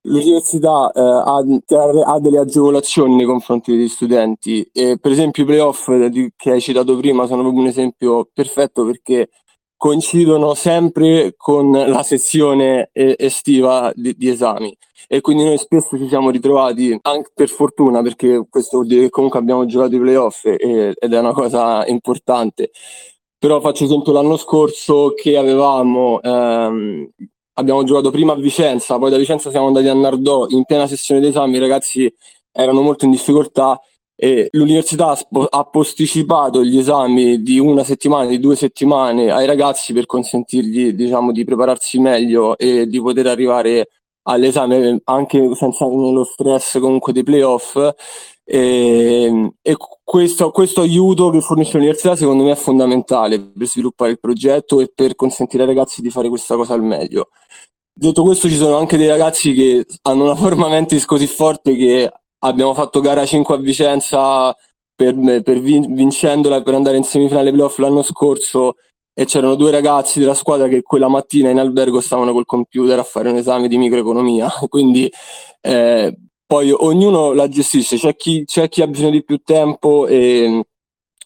l'università 0.02 0.92
eh, 0.92 1.00
ha, 1.00 1.36
ha, 1.38 2.20
delle 2.20 2.38
agevolazioni 2.38 3.16
nei 3.16 3.24
confronti 3.24 3.74
degli 3.74 3.88
studenti. 3.88 4.68
E, 4.70 4.98
per 5.00 5.12
esempio 5.12 5.44
i 5.44 5.46
playoff 5.46 5.90
che 6.36 6.50
hai 6.50 6.60
citato 6.60 6.94
prima 6.98 7.24
sono 7.24 7.40
proprio 7.40 7.62
un 7.62 7.68
esempio 7.68 8.28
perfetto 8.30 8.84
perché 8.84 9.30
coincidono 9.78 10.52
sempre 10.52 11.32
con 11.34 11.70
la 11.70 12.02
sessione 12.02 12.90
estiva 12.92 13.90
di, 13.94 14.14
di, 14.14 14.28
esami 14.28 14.76
e 15.06 15.22
quindi 15.22 15.44
noi 15.44 15.56
spesso 15.56 15.96
ci 15.96 16.08
siamo 16.08 16.28
ritrovati 16.28 16.98
anche 17.00 17.30
per 17.32 17.48
fortuna 17.48 18.02
perché 18.02 18.44
questo 18.50 18.78
vuol 18.78 18.88
dire 18.88 19.02
che 19.04 19.10
comunque 19.10 19.38
abbiamo 19.38 19.64
giocato 19.64 19.94
i 19.94 20.00
playoff 20.00 20.44
e, 20.44 20.94
ed 20.98 21.14
è 21.14 21.18
una 21.18 21.32
cosa 21.32 21.86
importante 21.86 22.72
però 23.38 23.60
faccio 23.60 23.84
esempio 23.84 24.12
l'anno 24.12 24.36
scorso 24.36 25.12
che 25.14 25.36
avevamo, 25.36 26.20
ehm, 26.20 27.08
abbiamo 27.54 27.84
giocato 27.84 28.10
prima 28.10 28.32
a 28.32 28.36
Vicenza, 28.36 28.98
poi 28.98 29.10
da 29.10 29.16
Vicenza 29.16 29.50
siamo 29.50 29.68
andati 29.68 29.88
a 29.88 29.94
Nardò, 29.94 30.46
in 30.48 30.64
piena 30.64 30.86
sessione 30.86 31.20
d'esami 31.20 31.56
i 31.56 31.60
ragazzi 31.60 32.12
erano 32.52 32.82
molto 32.82 33.04
in 33.04 33.12
difficoltà 33.12 33.80
e 34.20 34.48
l'università 34.52 35.16
ha 35.50 35.64
posticipato 35.64 36.64
gli 36.64 36.76
esami 36.78 37.40
di 37.40 37.60
una 37.60 37.84
settimana, 37.84 38.26
di 38.26 38.40
due 38.40 38.56
settimane 38.56 39.30
ai 39.30 39.46
ragazzi 39.46 39.92
per 39.92 40.06
consentirgli 40.06 40.92
diciamo, 40.92 41.30
di 41.30 41.44
prepararsi 41.44 42.00
meglio 42.00 42.58
e 42.58 42.88
di 42.88 43.00
poter 43.00 43.28
arrivare 43.28 43.88
all'esame 44.22 45.00
anche 45.04 45.54
senza 45.54 45.86
lo 45.86 46.24
stress 46.24 46.80
comunque 46.80 47.12
dei 47.12 47.22
playoff 47.22 47.78
e, 48.50 49.24
ehm, 49.24 49.50
e 49.60 49.76
questo, 50.02 50.50
questo, 50.50 50.80
aiuto 50.80 51.28
che 51.28 51.42
fornisce 51.42 51.76
l'università 51.76 52.16
secondo 52.16 52.44
me 52.44 52.52
è 52.52 52.56
fondamentale 52.56 53.38
per 53.40 53.66
sviluppare 53.66 54.12
il 54.12 54.18
progetto 54.18 54.80
e 54.80 54.90
per 54.94 55.14
consentire 55.14 55.64
ai 55.64 55.68
ragazzi 55.68 56.00
di 56.00 56.08
fare 56.08 56.30
questa 56.30 56.56
cosa 56.56 56.72
al 56.72 56.82
meglio. 56.82 57.28
Detto 57.92 58.22
questo 58.22 58.48
ci 58.48 58.56
sono 58.56 58.78
anche 58.78 58.96
dei 58.96 59.08
ragazzi 59.08 59.52
che 59.52 59.84
hanno 60.02 60.24
una 60.24 60.34
forma 60.34 60.68
mentis 60.68 61.04
così 61.04 61.26
forte 61.26 61.74
che 61.76 62.10
abbiamo 62.38 62.72
fatto 62.72 63.00
gara 63.00 63.26
5 63.26 63.54
a 63.54 63.58
Vicenza 63.58 64.56
per, 64.94 65.14
per 65.42 65.60
vin- 65.60 65.94
vincendola 65.94 66.62
per 66.62 66.74
andare 66.74 66.96
in 66.96 67.04
semifinale 67.04 67.52
playoff 67.52 67.76
l'anno 67.78 68.02
scorso 68.02 68.76
e 69.12 69.24
c'erano 69.26 69.56
due 69.56 69.72
ragazzi 69.72 70.20
della 70.20 70.34
squadra 70.34 70.68
che 70.68 70.82
quella 70.82 71.08
mattina 71.08 71.50
in 71.50 71.58
albergo 71.58 72.00
stavano 72.00 72.32
col 72.32 72.46
computer 72.46 72.98
a 72.98 73.02
fare 73.02 73.28
un 73.30 73.36
esame 73.36 73.68
di 73.68 73.76
microeconomia. 73.76 74.48
Quindi 74.68 75.12
eh, 75.60 76.16
poi 76.48 76.72
ognuno 76.72 77.34
la 77.34 77.46
gestisce, 77.46 77.98
c'è 77.98 78.16
chi, 78.16 78.44
c'è 78.46 78.70
chi 78.70 78.80
ha 78.80 78.86
bisogno 78.86 79.10
di 79.10 79.22
più 79.22 79.42
tempo 79.44 80.06
e, 80.06 80.64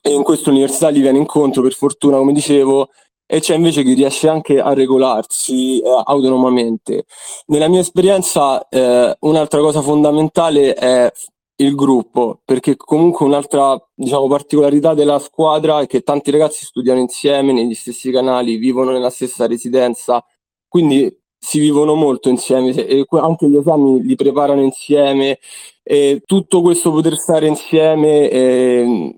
e 0.02 0.10
in 0.10 0.24
questa 0.24 0.50
università 0.50 0.90
gli 0.90 1.00
viene 1.00 1.18
incontro 1.18 1.62
per 1.62 1.74
fortuna, 1.74 2.16
come 2.16 2.32
dicevo, 2.32 2.90
e 3.24 3.38
c'è 3.38 3.54
invece 3.54 3.84
chi 3.84 3.94
riesce 3.94 4.28
anche 4.28 4.58
a 4.60 4.74
regolarsi 4.74 5.80
eh, 5.80 6.02
autonomamente. 6.06 7.04
Nella 7.46 7.68
mia 7.68 7.78
esperienza 7.78 8.66
eh, 8.68 9.16
un'altra 9.20 9.60
cosa 9.60 9.80
fondamentale 9.80 10.74
è 10.74 11.12
il 11.58 11.74
gruppo, 11.76 12.40
perché 12.44 12.74
comunque 12.76 13.24
un'altra 13.24 13.80
diciamo, 13.94 14.26
particolarità 14.26 14.92
della 14.94 15.20
squadra 15.20 15.82
è 15.82 15.86
che 15.86 16.00
tanti 16.00 16.32
ragazzi 16.32 16.64
studiano 16.64 16.98
insieme 16.98 17.52
negli 17.52 17.74
stessi 17.74 18.10
canali, 18.10 18.56
vivono 18.56 18.90
nella 18.90 19.10
stessa 19.10 19.46
residenza, 19.46 20.24
quindi 20.66 21.21
si 21.44 21.58
vivono 21.58 21.94
molto 21.96 22.28
insieme 22.28 22.72
e 22.72 23.04
anche 23.10 23.48
gli 23.48 23.56
esami 23.56 24.00
li 24.02 24.14
preparano 24.14 24.62
insieme 24.62 25.40
e 25.82 26.22
tutto 26.24 26.62
questo 26.62 26.92
poter 26.92 27.16
stare 27.16 27.48
insieme 27.48 28.30
e 28.30 29.16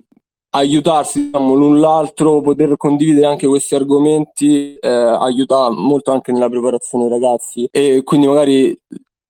aiutarsi 0.51 1.27
diciamo, 1.27 1.55
l'un 1.55 1.81
l'altro, 1.81 2.41
poter 2.41 2.77
condividere 2.79 3.27
anche 3.27 3.47
questi 3.47 3.75
argomenti 3.75 4.75
eh, 4.77 4.89
aiuta 4.89 5.69
molto 5.71 6.13
anche 6.13 6.33
nella 6.33 6.49
preparazione 6.49 7.09
dei 7.09 7.21
ragazzi. 7.21 7.69
E 7.71 8.03
quindi 8.03 8.27
magari 8.27 8.81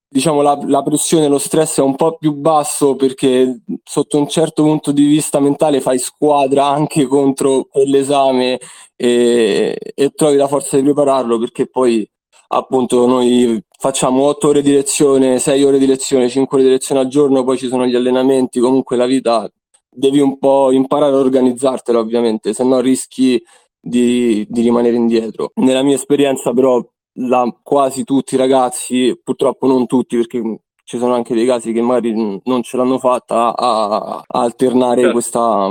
diciamo 0.07 0.43
la, 0.43 0.57
la 0.67 0.83
pressione, 0.85 1.27
lo 1.27 1.39
stress 1.39 1.79
è 1.81 1.83
un 1.83 1.97
po' 1.97 2.17
più 2.17 2.33
basso 2.35 2.95
perché 2.95 3.63
sotto 3.83 4.19
un 4.19 4.29
certo 4.29 4.63
punto 4.63 4.93
di 4.93 5.07
vista 5.07 5.41
mentale 5.41 5.81
fai 5.81 5.99
squadra 5.99 6.67
anche 6.67 7.07
contro 7.07 7.65
quell'esame 7.65 8.61
e, 8.95 9.77
e 9.95 10.11
trovi 10.11 10.37
la 10.37 10.47
forza 10.47 10.77
di 10.77 10.85
prepararlo 10.85 11.39
perché 11.41 11.67
poi 11.67 12.09
appunto 12.55 13.07
noi 13.07 13.61
facciamo 13.79 14.23
8 14.25 14.49
ore 14.49 14.63
di 14.63 14.73
lezione, 14.73 15.39
6 15.39 15.65
ore 15.65 15.79
di 15.79 15.87
lezione, 15.87 16.29
5 16.29 16.57
ore 16.57 16.67
di 16.67 16.73
lezione 16.73 17.01
al 17.01 17.09
giorno, 17.09 17.45
poi 17.45 17.59
ci 17.59 17.69
sono 17.69 17.87
gli 17.87 17.95
allenamenti, 17.95 18.61
comunque 18.61 18.97
la 18.97 19.07
vita 19.07 19.51
devi 19.91 20.21
un 20.21 20.39
po' 20.39 20.73
imparare 20.73 21.15
a 21.15 21.19
organizzartela 21.19 21.99
ovviamente, 21.99 22.53
se 22.53 22.65
no 22.65 22.81
rischi 22.81 23.43
di, 23.81 24.47
di, 24.49 24.63
rimanere 24.63 24.97
indietro. 24.97 25.51
Nella 25.57 25.83
mia 25.83 25.95
esperienza 25.97 26.53
però 26.53 26.83
la, 27.19 27.55
quasi 27.63 28.05
tutti 28.05 28.35
i 28.35 28.39
ragazzi, 28.39 29.19
purtroppo 29.23 29.67
non 29.67 29.87
tutti 29.87 30.17
perché 30.17 30.61
ci 30.85 30.99
sono 30.99 31.15
anche 31.15 31.35
dei 31.35 31.47
casi 31.47 31.73
che 31.73 31.81
magari 31.81 32.41
non 32.45 32.63
ce 32.63 32.77
l'hanno 32.77 32.99
fatta 32.99 33.55
a, 33.55 34.23
a 34.27 34.41
alternare 34.41 35.01
certo. 35.01 35.13
questa, 35.13 35.69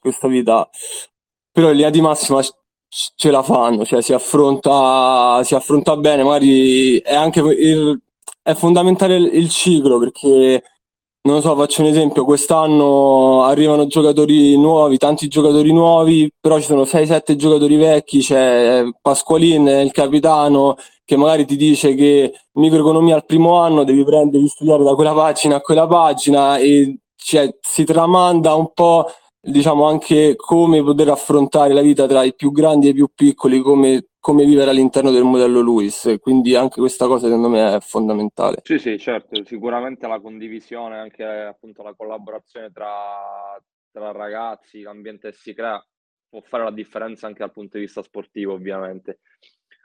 questa 0.00 0.28
vita, 0.28 0.68
però 1.50 1.68
in 1.70 1.76
linea 1.76 1.90
di 1.90 2.00
massima 2.00 2.40
ce 3.14 3.30
la 3.30 3.42
fanno, 3.42 3.84
cioè 3.84 4.02
si 4.02 4.12
affronta, 4.12 5.42
si 5.44 5.54
affronta 5.54 5.96
bene, 5.96 6.22
magari 6.22 6.98
è 6.98 7.14
anche 7.14 7.40
il, 7.40 7.98
è 8.42 8.54
fondamentale 8.54 9.16
il, 9.16 9.30
il 9.32 9.48
ciclo 9.48 9.98
perché 9.98 10.62
non 11.24 11.36
lo 11.36 11.40
so, 11.40 11.54
faccio 11.54 11.82
un 11.82 11.88
esempio, 11.88 12.24
quest'anno 12.24 13.44
arrivano 13.44 13.86
giocatori 13.86 14.58
nuovi, 14.58 14.98
tanti 14.98 15.28
giocatori 15.28 15.72
nuovi, 15.72 16.30
però 16.38 16.58
ci 16.58 16.66
sono 16.66 16.82
6-7 16.82 17.36
giocatori 17.36 17.76
vecchi, 17.76 18.18
c'è 18.18 18.82
Pasqualin, 19.00 19.66
il 19.68 19.92
capitano, 19.92 20.76
che 21.04 21.16
magari 21.16 21.46
ti 21.46 21.56
dice 21.56 21.94
che 21.94 22.32
microeconomia 22.54 23.14
al 23.14 23.24
primo 23.24 23.56
anno 23.58 23.84
devi 23.84 24.04
prendere, 24.04 24.38
devi 24.38 24.48
studiare 24.48 24.82
da 24.82 24.94
quella 24.94 25.14
pagina 25.14 25.56
a 25.56 25.60
quella 25.60 25.86
pagina 25.86 26.58
e 26.58 26.98
cioè, 27.14 27.56
si 27.60 27.84
tramanda 27.84 28.54
un 28.54 28.72
po' 28.74 29.06
diciamo 29.44 29.86
anche 29.86 30.36
come 30.36 30.82
poter 30.82 31.08
affrontare 31.08 31.74
la 31.74 31.82
vita 31.82 32.06
tra 32.06 32.22
i 32.22 32.34
più 32.34 32.52
grandi 32.52 32.86
e 32.86 32.90
i 32.90 32.94
più 32.94 33.08
piccoli, 33.12 33.60
come, 33.60 34.06
come 34.20 34.44
vivere 34.44 34.70
all'interno 34.70 35.10
del 35.10 35.24
modello 35.24 35.60
LUIS, 35.60 36.16
quindi 36.20 36.54
anche 36.54 36.78
questa 36.78 37.06
cosa 37.06 37.26
secondo 37.26 37.48
me 37.48 37.74
è 37.74 37.80
fondamentale. 37.80 38.60
Sì, 38.62 38.78
sì, 38.78 38.96
certo, 38.98 39.44
sicuramente 39.44 40.06
la 40.06 40.20
condivisione, 40.20 40.96
anche 40.98 41.24
appunto 41.24 41.82
la 41.82 41.94
collaborazione 41.94 42.70
tra, 42.70 43.60
tra 43.90 44.12
ragazzi, 44.12 44.82
l'ambiente 44.82 45.30
che 45.30 45.36
si 45.36 45.52
crea 45.54 45.84
può 46.28 46.40
fare 46.40 46.62
la 46.64 46.70
differenza 46.70 47.26
anche 47.26 47.40
dal 47.40 47.52
punto 47.52 47.76
di 47.76 47.84
vista 47.84 48.00
sportivo, 48.00 48.52
ovviamente. 48.52 49.18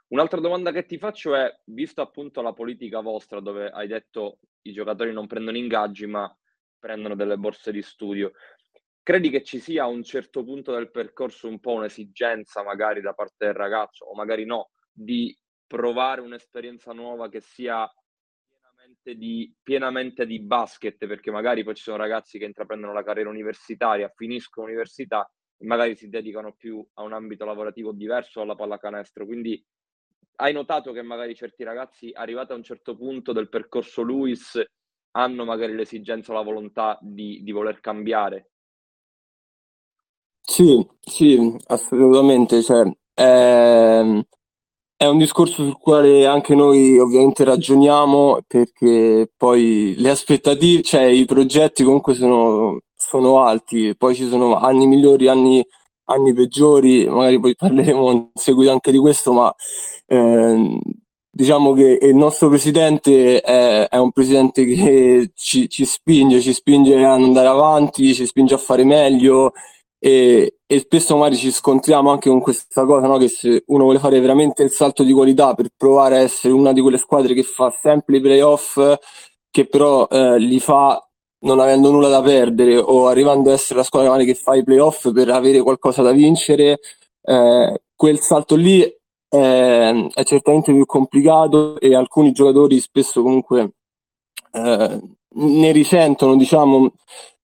Un'altra 0.09 0.39
domanda 0.39 0.71
che 0.71 0.85
ti 0.85 0.97
faccio 0.97 1.35
è, 1.35 1.53
visto 1.65 2.01
appunto 2.01 2.41
la 2.41 2.53
politica 2.53 3.01
vostra 3.01 3.41
dove 3.41 3.69
hai 3.69 3.87
detto 3.87 4.37
i 4.61 4.71
giocatori 4.71 5.11
non 5.11 5.27
prendono 5.27 5.57
ingaggi 5.57 6.05
ma 6.05 6.33
prendono 6.79 7.15
delle 7.15 7.37
borse 7.37 7.71
di 7.73 7.81
studio, 7.81 8.31
credi 9.07 9.29
che 9.29 9.41
ci 9.41 9.61
sia 9.61 9.83
a 9.83 9.87
un 9.87 10.03
certo 10.03 10.43
punto 10.43 10.73
del 10.73 10.91
percorso 10.91 11.47
un 11.47 11.61
po' 11.61 11.71
un'esigenza 11.71 12.61
magari 12.61 12.99
da 12.99 13.13
parte 13.13 13.45
del 13.45 13.53
ragazzo 13.53 14.03
o 14.03 14.13
magari 14.13 14.43
no 14.43 14.71
di 14.91 15.33
provare 15.65 16.19
un'esperienza 16.19 16.91
nuova 16.91 17.29
che 17.29 17.39
sia 17.39 17.89
pienamente 18.45 19.15
di, 19.15 19.55
pienamente 19.63 20.25
di 20.25 20.41
basket 20.41 21.07
perché 21.07 21.31
magari 21.31 21.63
poi 21.63 21.75
ci 21.75 21.83
sono 21.83 21.95
ragazzi 21.95 22.37
che 22.37 22.43
intraprendono 22.43 22.91
la 22.91 23.01
carriera 23.01 23.29
universitaria, 23.29 24.11
finiscono 24.13 24.65
l'università 24.67 25.25
e 25.55 25.65
magari 25.65 25.95
si 25.95 26.09
dedicano 26.09 26.51
più 26.51 26.85
a 26.95 27.03
un 27.03 27.13
ambito 27.13 27.45
lavorativo 27.45 27.93
diverso 27.93 28.41
alla 28.41 28.55
pallacanestro. 28.55 29.25
Quindi 29.25 29.65
hai 30.39 30.51
notato 30.51 30.91
che 30.91 31.01
magari 31.01 31.33
certi 31.33 31.63
ragazzi 31.63 32.11
arrivati 32.13 32.51
a 32.51 32.55
un 32.55 32.63
certo 32.63 32.97
punto 32.97 33.31
del 33.31 33.47
percorso 33.47 34.01
Luis 34.01 34.61
hanno 35.11 35.45
magari 35.45 35.73
l'esigenza 35.75 36.33
o 36.33 36.35
la 36.35 36.41
volontà 36.41 36.99
di, 37.01 37.41
di 37.41 37.51
voler 37.53 37.79
cambiare 37.79 38.49
sì, 40.49 40.87
sì, 41.01 41.55
assolutamente. 41.67 42.61
Cioè, 42.63 42.89
ehm, 43.15 44.23
è 44.95 45.05
un 45.05 45.17
discorso 45.17 45.63
sul 45.63 45.77
quale 45.77 46.25
anche 46.25 46.55
noi 46.55 46.97
ovviamente 46.97 47.43
ragioniamo 47.43 48.39
perché 48.47 49.29
poi 49.35 49.95
le 49.97 50.09
aspettative, 50.09 50.81
cioè 50.81 51.03
i 51.03 51.25
progetti 51.25 51.83
comunque 51.83 52.15
sono, 52.15 52.79
sono 52.95 53.41
alti, 53.43 53.95
poi 53.97 54.15
ci 54.15 54.27
sono 54.27 54.55
anni 54.57 54.87
migliori, 54.87 55.27
anni, 55.27 55.63
anni 56.05 56.33
peggiori, 56.33 57.05
magari 57.07 57.39
poi 57.39 57.55
parleremo 57.55 58.11
in 58.11 58.29
seguito 58.33 58.71
anche 58.71 58.91
di 58.91 58.97
questo, 58.97 59.33
ma 59.33 59.53
eh, 60.07 60.79
diciamo 61.29 61.73
che 61.73 61.99
il 62.01 62.15
nostro 62.15 62.49
presidente 62.49 63.41
è, 63.41 63.87
è 63.89 63.97
un 63.97 64.11
presidente 64.11 64.65
che 64.65 65.31
ci, 65.35 65.69
ci, 65.69 65.85
spinge, 65.85 66.41
ci 66.41 66.53
spinge 66.53 66.95
ad 66.95 67.21
andare 67.21 67.47
avanti, 67.47 68.13
ci 68.15 68.25
spinge 68.25 68.55
a 68.55 68.57
fare 68.57 68.83
meglio 68.83 69.51
e, 69.99 70.59
e 70.65 70.79
spesso 70.79 71.17
magari 71.17 71.37
ci 71.37 71.51
scontriamo 71.51 72.11
anche 72.11 72.29
con 72.29 72.41
questa 72.41 72.85
cosa, 72.85 73.07
no? 73.07 73.17
che 73.17 73.27
se 73.27 73.63
uno 73.67 73.83
vuole 73.83 73.99
fare 73.99 74.19
veramente 74.19 74.63
il 74.63 74.69
salto 74.71 75.03
di 75.03 75.13
qualità 75.13 75.53
per 75.53 75.69
provare 75.75 76.17
a 76.17 76.21
essere 76.21 76.53
una 76.53 76.73
di 76.73 76.81
quelle 76.81 76.97
squadre 76.97 77.33
che 77.33 77.43
fa 77.43 77.73
sempre 77.81 78.17
i 78.17 78.21
playoff, 78.21 78.79
che 79.49 79.65
però 79.65 80.07
eh, 80.07 80.37
li 80.39 80.59
fa 80.59 81.01
non 81.39 81.59
avendo 81.59 81.91
nulla 81.91 82.09
da 82.09 82.21
perdere 82.21 82.77
o 82.77 83.07
arrivando 83.07 83.49
ad 83.49 83.55
essere 83.55 83.79
la 83.79 83.85
squadra 83.85 84.23
che 84.23 84.35
fa 84.35 84.55
i 84.55 84.63
playoff 84.63 85.11
per 85.11 85.29
avere 85.29 85.61
qualcosa 85.61 86.01
da 86.01 86.11
vincere, 86.11 86.79
eh, 87.21 87.81
quel 87.95 88.19
salto 88.19 88.55
lì 88.55 88.81
è, 89.27 90.09
è, 90.13 90.23
certamente 90.23 90.71
più 90.71 90.85
complicato 90.85 91.79
e 91.79 91.95
alcuni 91.95 92.31
giocatori 92.31 92.79
spesso 92.79 93.21
comunque 93.21 93.73
eh, 94.51 95.01
ne 95.29 95.71
risentono, 95.71 96.35
diciamo, 96.35 96.91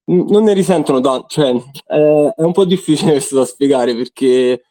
non 0.05 0.43
ne 0.43 0.53
risentono 0.53 0.99
tanto, 0.99 1.27
cioè 1.27 1.53
eh, 1.87 2.33
è 2.35 2.41
un 2.41 2.51
po' 2.51 2.65
difficile 2.65 3.11
questo 3.13 3.35
da 3.35 3.45
spiegare 3.45 3.95
perché 3.95 4.63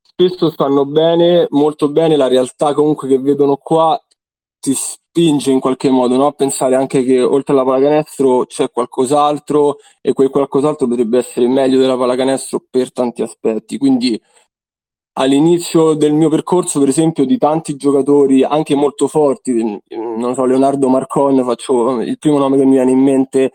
spesso 0.00 0.50
stanno 0.50 0.84
bene, 0.86 1.46
molto 1.50 1.88
bene, 1.88 2.16
la 2.16 2.28
realtà 2.28 2.72
comunque 2.74 3.08
che 3.08 3.18
vedono 3.18 3.56
qua 3.56 4.00
ti 4.60 4.74
spinge 4.74 5.50
in 5.50 5.60
qualche 5.60 5.90
modo 5.90 6.16
no? 6.16 6.26
a 6.26 6.32
pensare 6.32 6.74
anche 6.74 7.04
che 7.04 7.22
oltre 7.22 7.52
alla 7.52 7.64
pallacanestro 7.64 8.46
c'è 8.46 8.70
qualcos'altro 8.70 9.76
e 10.00 10.12
quel 10.12 10.30
qualcos'altro 10.30 10.86
potrebbe 10.88 11.18
essere 11.18 11.46
meglio 11.48 11.78
della 11.78 11.96
pallacanestro 11.96 12.64
per 12.70 12.92
tanti 12.92 13.22
aspetti. 13.22 13.78
Quindi 13.78 14.20
all'inizio 15.16 15.94
del 15.94 16.12
mio 16.12 16.28
percorso, 16.28 16.80
per 16.80 16.88
esempio, 16.88 17.24
di 17.24 17.38
tanti 17.38 17.76
giocatori 17.76 18.42
anche 18.42 18.74
molto 18.74 19.06
forti, 19.08 19.80
non 19.90 20.34
so, 20.34 20.44
Leonardo 20.44 20.88
Marcon, 20.88 21.44
faccio 21.44 22.00
il 22.00 22.18
primo 22.18 22.38
nome 22.38 22.56
che 22.56 22.64
mi 22.64 22.72
viene 22.72 22.90
in 22.90 23.00
mente, 23.00 23.52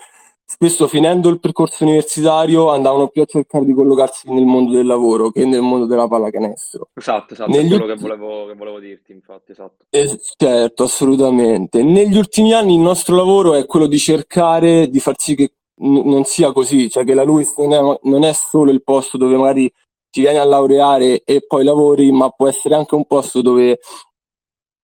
spesso 0.51 0.87
finendo 0.87 1.29
il 1.29 1.39
percorso 1.39 1.83
universitario 1.83 2.69
andavano 2.71 3.09
più 3.09 3.21
a 3.21 3.25
cercare 3.25 3.65
di 3.65 3.73
collocarsi 3.73 4.31
nel 4.31 4.45
mondo 4.45 4.71
del 4.73 4.87
lavoro 4.87 5.29
che 5.29 5.45
nel 5.45 5.61
mondo 5.61 5.85
della 5.85 6.07
pallacanestro. 6.07 6.89
Esatto, 6.95 7.33
esatto, 7.33 7.51
Negli 7.51 7.67
è 7.67 7.77
quello 7.77 7.85
che, 7.85 7.95
volevo, 7.95 8.47
che 8.47 8.55
volevo 8.55 8.79
dirti, 8.79 9.11
infatti, 9.11 9.51
esatto. 9.51 9.85
Eh, 9.91 10.19
certo, 10.35 10.83
assolutamente. 10.83 11.83
Negli 11.83 12.17
ultimi 12.17 12.53
anni 12.53 12.73
il 12.73 12.79
nostro 12.79 13.15
lavoro 13.15 13.53
è 13.53 13.67
quello 13.67 13.85
di 13.85 13.99
cercare 13.99 14.89
di 14.89 14.99
far 14.99 15.13
sì 15.19 15.35
che 15.35 15.53
n- 15.81 16.09
non 16.09 16.23
sia 16.23 16.51
così, 16.51 16.89
cioè 16.89 17.03
che 17.03 17.13
la 17.13 17.23
LUIS 17.23 17.55
non 17.57 17.97
non 18.01 18.23
è 18.23 18.33
solo 18.33 18.71
il 18.71 18.81
posto 18.81 19.17
dove 19.17 19.37
magari 19.37 19.71
ti 20.09 20.21
vieni 20.21 20.39
a 20.39 20.45
laureare 20.45 21.21
e 21.25 21.45
poi 21.45 21.63
lavori, 21.63 22.11
ma 22.11 22.27
può 22.31 22.47
essere 22.47 22.73
anche 22.73 22.95
un 22.95 23.05
posto 23.05 23.43
dove 23.43 23.77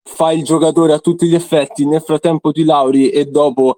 fai 0.04 0.40
il 0.40 0.44
giocatore 0.44 0.92
a 0.92 1.00
tutti 1.00 1.26
gli 1.26 1.36
effetti, 1.36 1.86
nel 1.86 2.02
frattempo 2.02 2.52
ti 2.52 2.66
lauri 2.66 3.10
e 3.10 3.28
dopo 3.28 3.78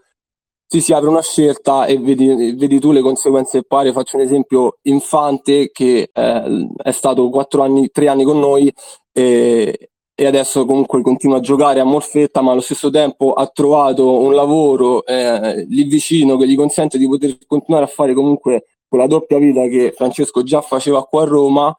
ti 0.75 0.81
si 0.81 0.91
apre 0.91 1.07
una 1.07 1.21
scelta 1.21 1.85
e 1.85 1.97
vedi, 1.97 2.53
vedi 2.53 2.79
tu 2.81 2.91
le 2.91 2.99
conseguenze 2.99 3.63
pari. 3.63 3.93
Faccio 3.93 4.17
un 4.17 4.23
esempio, 4.23 4.77
Infante 4.83 5.71
che 5.71 6.09
eh, 6.11 6.67
è 6.83 6.91
stato 6.91 7.29
quattro 7.29 7.61
anni, 7.63 7.89
tre 7.91 8.09
anni 8.09 8.25
con 8.25 8.39
noi 8.39 8.69
e, 9.13 9.89
e, 10.13 10.25
adesso 10.25 10.65
comunque 10.65 11.01
continua 11.01 11.37
a 11.37 11.39
giocare 11.39 11.79
a 11.79 11.85
Morfetta, 11.85 12.41
ma 12.41 12.51
allo 12.51 12.59
stesso 12.59 12.89
tempo 12.89 13.31
ha 13.31 13.47
trovato 13.47 14.19
un 14.19 14.35
lavoro 14.35 15.05
eh, 15.05 15.65
lì 15.69 15.83
vicino 15.83 16.35
che 16.35 16.45
gli 16.45 16.57
consente 16.57 16.97
di 16.97 17.07
poter 17.07 17.37
continuare 17.47 17.85
a 17.85 17.87
fare 17.89 18.13
comunque 18.13 18.65
quella 18.85 19.07
doppia 19.07 19.37
vita 19.37 19.65
che 19.67 19.93
Francesco 19.95 20.43
già 20.43 20.59
faceva 20.59 21.05
qua 21.05 21.21
a 21.21 21.25
Roma 21.25 21.77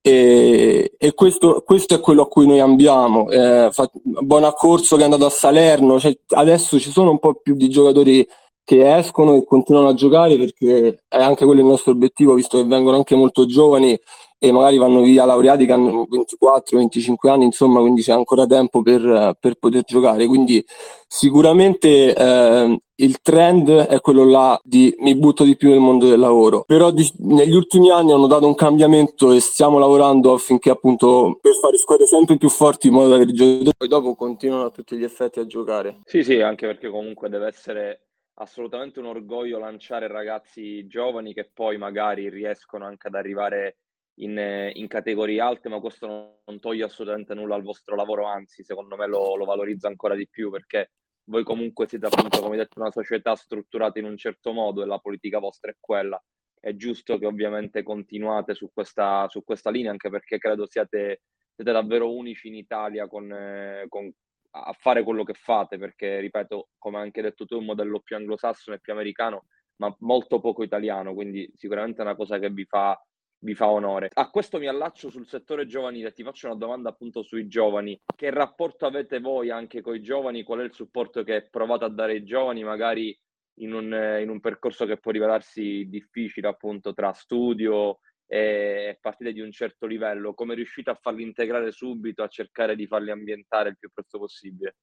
e, 0.00 0.94
e 0.96 1.14
questo, 1.14 1.62
questo, 1.64 1.94
è 1.94 2.00
quello 2.00 2.22
a 2.22 2.28
cui 2.28 2.46
noi 2.46 2.60
ambiamo. 2.60 3.28
Eh, 3.30 3.70
Bonaccorso 4.02 4.96
che 4.96 5.02
è 5.02 5.04
andato 5.04 5.26
a 5.26 5.30
Salerno, 5.30 5.98
cioè, 5.98 6.16
adesso 6.28 6.78
ci 6.78 6.90
sono 6.90 7.10
un 7.10 7.18
po' 7.18 7.34
più 7.34 7.54
di 7.54 7.68
giocatori 7.68 8.26
che 8.64 8.96
escono 8.96 9.34
e 9.34 9.44
continuano 9.44 9.88
a 9.88 9.94
giocare 9.94 10.36
perché 10.36 11.04
è 11.08 11.22
anche 11.22 11.44
quello 11.46 11.60
il 11.60 11.66
nostro 11.66 11.92
obiettivo, 11.92 12.34
visto 12.34 12.58
che 12.58 12.64
vengono 12.64 12.96
anche 12.96 13.14
molto 13.14 13.46
giovani 13.46 13.98
e 14.38 14.52
magari 14.52 14.78
vanno 14.78 15.02
via 15.02 15.24
laureati 15.24 15.66
che 15.66 15.72
hanno 15.72 16.06
24-25 16.08 17.28
anni, 17.28 17.44
insomma, 17.44 17.80
quindi 17.80 18.02
c'è 18.02 18.12
ancora 18.12 18.46
tempo 18.46 18.82
per, 18.82 19.36
per 19.40 19.54
poter 19.56 19.82
giocare. 19.82 20.26
Quindi 20.26 20.64
sicuramente 21.08 22.14
eh, 22.14 22.80
il 22.94 23.20
trend 23.20 23.68
è 23.68 24.00
quello 24.00 24.24
là 24.24 24.58
di 24.62 24.94
mi 24.98 25.16
butto 25.16 25.42
di 25.42 25.56
più 25.56 25.70
nel 25.70 25.80
mondo 25.80 26.08
del 26.08 26.20
lavoro. 26.20 26.62
Però 26.66 26.90
di, 26.92 27.10
negli 27.18 27.54
ultimi 27.54 27.90
anni 27.90 28.12
hanno 28.12 28.28
dato 28.28 28.46
un 28.46 28.54
cambiamento 28.54 29.32
e 29.32 29.40
stiamo 29.40 29.78
lavorando 29.78 30.32
affinché 30.32 30.70
appunto 30.70 31.38
per 31.40 31.54
fare 31.54 31.76
squadre 31.76 32.06
sempre 32.06 32.36
più 32.36 32.48
forti 32.48 32.86
in 32.86 32.94
modo 32.94 33.08
da 33.08 33.16
avere 33.16 33.30
i 33.30 33.34
giocatori 33.34 33.74
poi 33.76 33.88
dopo 33.88 34.14
continuano 34.14 34.66
a 34.66 34.70
tutti 34.70 34.96
gli 34.96 35.04
effetti 35.04 35.40
a 35.40 35.46
giocare. 35.46 36.00
Sì, 36.04 36.22
sì, 36.22 36.40
anche 36.40 36.66
perché 36.66 36.88
comunque 36.88 37.28
deve 37.28 37.48
essere 37.48 38.02
assolutamente 38.40 39.00
un 39.00 39.06
orgoglio 39.06 39.58
lanciare 39.58 40.06
ragazzi 40.06 40.86
giovani 40.86 41.34
che 41.34 41.50
poi 41.52 41.76
magari 41.76 42.28
riescono 42.28 42.84
anche 42.84 43.08
ad 43.08 43.14
arrivare 43.14 43.78
in, 44.18 44.70
in, 44.74 44.86
categorie 44.88 45.40
alte, 45.40 45.68
ma 45.68 45.80
questo 45.80 46.40
non, 46.44 46.60
toglie 46.60 46.84
assolutamente 46.84 47.34
nulla 47.34 47.54
al 47.54 47.62
vostro 47.62 47.94
lavoro, 47.94 48.24
anzi, 48.26 48.64
secondo 48.64 48.96
me 48.96 49.06
lo, 49.06 49.36
lo, 49.36 49.44
valorizza 49.44 49.88
ancora 49.88 50.14
di 50.14 50.28
più 50.28 50.50
perché 50.50 50.92
voi 51.24 51.44
comunque 51.44 51.86
siete 51.86 52.06
appunto, 52.06 52.40
come 52.40 52.56
detto, 52.56 52.80
una 52.80 52.90
società 52.90 53.34
strutturata 53.34 53.98
in 53.98 54.06
un 54.06 54.16
certo 54.16 54.52
modo 54.52 54.82
e 54.82 54.86
la 54.86 54.98
politica 54.98 55.38
vostra 55.38 55.70
è 55.70 55.76
quella. 55.78 56.22
È 56.58 56.74
giusto 56.74 57.18
che 57.18 57.26
ovviamente 57.26 57.82
continuate 57.82 58.54
su 58.54 58.70
questa, 58.72 59.28
su 59.28 59.44
questa 59.44 59.70
linea, 59.70 59.90
anche 59.90 60.08
perché 60.10 60.38
credo 60.38 60.66
siate, 60.66 61.22
siete 61.54 61.70
davvero 61.70 62.12
unici 62.12 62.48
in 62.48 62.54
Italia 62.54 63.06
con, 63.06 63.30
eh, 63.30 63.84
con, 63.88 64.10
a 64.52 64.72
fare 64.72 65.02
quello 65.02 65.22
che 65.22 65.34
fate, 65.34 65.78
perché, 65.78 66.18
ripeto, 66.20 66.70
come 66.78 66.98
anche 66.98 67.22
detto 67.22 67.44
tu, 67.44 67.54
è 67.54 67.58
un 67.58 67.66
modello 67.66 68.00
più 68.00 68.16
anglosassone 68.16 68.78
e 68.78 68.80
più 68.80 68.92
americano, 68.92 69.44
ma 69.76 69.94
molto 70.00 70.40
poco 70.40 70.62
italiano, 70.64 71.14
quindi 71.14 71.48
sicuramente 71.54 72.00
è 72.00 72.04
una 72.04 72.16
cosa 72.16 72.38
che 72.38 72.50
vi 72.50 72.64
fa 72.64 73.00
vi 73.40 73.54
fa 73.54 73.68
onore. 73.68 74.10
A 74.12 74.30
questo 74.30 74.58
mi 74.58 74.66
allaccio 74.66 75.10
sul 75.10 75.26
settore 75.26 75.66
giovanile, 75.66 76.12
ti 76.12 76.22
faccio 76.22 76.46
una 76.46 76.56
domanda 76.56 76.88
appunto 76.88 77.22
sui 77.22 77.46
giovani. 77.46 78.00
Che 78.14 78.30
rapporto 78.30 78.86
avete 78.86 79.20
voi 79.20 79.50
anche 79.50 79.80
con 79.80 79.94
i 79.94 80.02
giovani? 80.02 80.42
Qual 80.42 80.60
è 80.60 80.64
il 80.64 80.72
supporto 80.72 81.22
che 81.22 81.48
provate 81.48 81.84
a 81.84 81.88
dare 81.88 82.12
ai 82.12 82.24
giovani, 82.24 82.64
magari 82.64 83.16
in 83.60 83.72
un, 83.72 84.18
in 84.20 84.28
un 84.28 84.40
percorso 84.40 84.86
che 84.86 84.98
può 84.98 85.10
rivelarsi 85.10 85.86
difficile 85.88 86.48
appunto 86.48 86.94
tra 86.94 87.12
studio 87.12 87.98
e 88.26 88.98
partite 89.00 89.32
di 89.32 89.40
un 89.40 89.52
certo 89.52 89.86
livello? 89.86 90.34
Come 90.34 90.54
riuscite 90.54 90.90
a 90.90 90.98
farli 91.00 91.22
integrare 91.22 91.70
subito, 91.70 92.22
a 92.22 92.28
cercare 92.28 92.74
di 92.74 92.86
farli 92.86 93.10
ambientare 93.10 93.70
il 93.70 93.78
più 93.78 93.90
presto 93.92 94.18
possibile? 94.18 94.76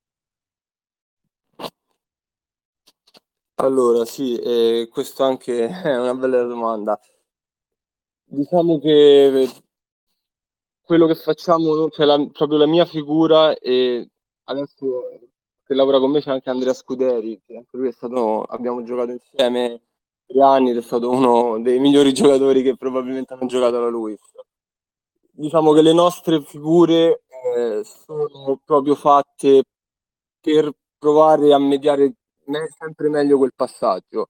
Allora, 3.58 4.04
sì, 4.04 4.38
eh, 4.38 4.90
questo 4.92 5.24
anche 5.24 5.68
è 5.84 5.98
una 5.98 6.14
bella 6.14 6.44
domanda. 6.44 7.00
Diciamo 8.28 8.80
che 8.80 9.48
quello 10.82 11.08
che 11.08 11.16
facciamo, 11.16 11.90
cioè 11.90 12.06
la, 12.06 12.24
proprio 12.32 12.58
la 12.60 12.68
mia 12.68 12.86
figura 12.86 13.56
e 13.58 14.10
adesso 14.46 15.10
che 15.66 15.74
lavora 15.74 16.00
con 16.00 16.12
me 16.12 16.22
c'è 16.22 16.32
anche 16.32 16.50
Andrea 16.50 16.74
Scuderi, 16.74 17.42
che 17.46 17.58
anche 17.58 17.78
lui 17.78 17.88
è 17.88 17.92
stato, 17.92 18.44
abbiamo 18.44 18.84
giocato 18.84 19.12
insieme 19.12 19.82
tre 20.26 20.42
anni 20.42 20.72
ed 20.72 20.78
è 20.78 20.82
stato 20.82 21.10
uno 21.10 21.60
dei 21.62 21.80
migliori 21.80 22.14
giocatori 22.14 22.62
che 22.62 22.76
probabilmente 22.78 23.34
hanno 23.34 23.48
giocato 23.48 23.78
alla 23.78 23.90
Luis. 23.90 24.20
Diciamo 25.32 25.74
che 25.74 25.82
le 25.82 25.94
nostre 25.94 26.42
figure 26.42 27.24
eh, 27.56 27.84
sono 27.84 28.62
proprio 28.64 28.96
fatte 28.96 29.64
per 30.40 30.72
provare 30.98 31.54
a 31.54 31.60
mediare 31.60 32.14
me- 32.46 32.70
sempre 32.78 33.10
meglio 33.10 33.38
quel 33.38 33.54
passaggio. 33.56 34.30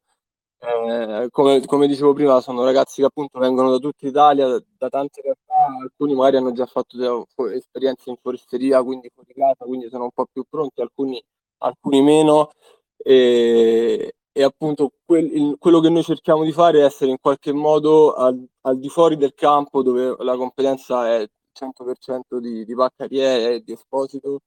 Eh, 0.59 1.27
come, 1.31 1.63
come, 1.65 1.87
dicevo 1.87 2.13
prima, 2.13 2.41
sono 2.41 2.63
ragazzi 2.63 3.01
che 3.01 3.07
appunto 3.07 3.39
vengono 3.39 3.69
da 3.71 3.77
tutta 3.77 4.07
Italia, 4.07 4.47
da, 4.47 4.63
da 4.77 4.89
tante 4.89 5.21
realtà, 5.21 5.83
alcuni 5.83 6.15
magari 6.15 6.37
hanno 6.37 6.53
già 6.53 6.65
fatto 6.65 7.27
esperienze 7.53 8.09
in 8.09 8.15
foresteria, 8.21 8.81
quindi 8.83 9.11
fuori 9.13 9.33
casa, 9.33 9.65
quindi 9.65 9.89
sono 9.89 10.05
un 10.05 10.11
po' 10.11 10.25
più 10.31 10.43
pronti, 10.49 10.81
alcuni, 10.81 11.23
alcuni 11.59 12.01
meno. 12.01 12.51
E, 12.97 14.15
e 14.37 14.43
appunto 14.43 14.91
quel, 15.05 15.25
il, 15.33 15.55
quello 15.59 15.79
che 15.79 15.89
noi 15.89 16.03
cerchiamo 16.03 16.43
di 16.43 16.51
fare 16.51 16.81
è 16.81 16.85
essere 16.85 17.11
in 17.11 17.17
qualche 17.21 17.53
modo 17.53 18.13
al, 18.13 18.45
al 18.61 18.79
di 18.79 18.89
fuori 18.89 19.15
del 19.17 19.33
campo 19.33 19.81
dove 19.81 20.15
la 20.19 20.35
competenza 20.35 21.07
è 21.09 21.25
100% 21.53 22.37
di, 22.39 22.65
di 22.65 22.73
Baccarie 22.75 23.53
e 23.53 23.61
di 23.63 23.71
Esposito. 23.73 24.41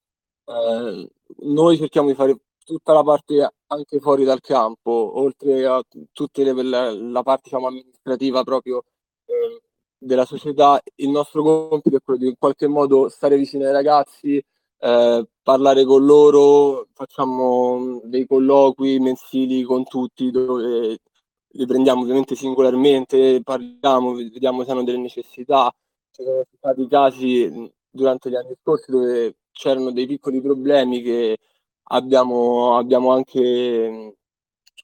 Eh, 0.44 1.09
noi 1.44 1.77
cerchiamo 1.79 2.09
di 2.09 2.14
fare 2.14 2.38
tutta 2.69 2.93
la 2.93 3.03
parte 3.03 3.51
anche 3.67 3.99
fuori 3.99 4.25
dal 4.25 4.41
campo, 4.41 5.19
oltre 5.19 5.65
a 5.65 5.83
tutta 6.13 6.43
la, 6.53 7.23
parte 7.23 7.43
diciamo, 7.45 7.67
amministrativa 7.69 8.43
proprio, 8.45 8.85
eh, 9.25 9.63
della 9.97 10.27
società, 10.27 10.81
il 10.97 11.09
nostro 11.09 11.43
compito 11.43 11.97
è 11.97 12.01
quello 12.05 12.21
di 12.21 12.27
in 12.29 12.35
qualche 12.39 12.67
modo 12.69 13.09
stare 13.09 13.37
vicino 13.37 13.65
ai 13.65 13.73
ragazzi, 13.73 14.37
eh, 14.81 15.29
parlare 15.43 15.85
con 15.85 16.05
loro, 16.05 16.89
facciamo 16.93 18.01
dei 18.05 18.27
colloqui 18.27 18.99
mensili 19.01 19.63
con 19.63 19.85
tutti 19.85 20.31
dove 20.31 20.99
li 21.51 21.67
prendiamo 21.67 22.03
ovviamente 22.03 22.37
singolarmente, 22.37 23.41
parliamo, 23.43 24.13
vediamo 24.15 24.63
se 24.65 24.71
hanno 24.71 24.85
delle 24.85 24.99
necessità. 24.99 25.73
Ci 26.11 26.23
sono 26.23 26.43
stati 26.57 26.87
casi 26.87 27.73
durante 27.91 28.31
gli 28.31 28.35
anni 28.37 28.55
scorsi 28.61 28.91
dove 28.91 29.37
c'erano 29.53 29.91
dei 29.91 30.07
piccoli 30.07 30.41
problemi 30.41 31.01
che 31.03 31.39
abbiamo, 31.88 32.77
abbiamo 32.77 33.12
anche 33.12 34.16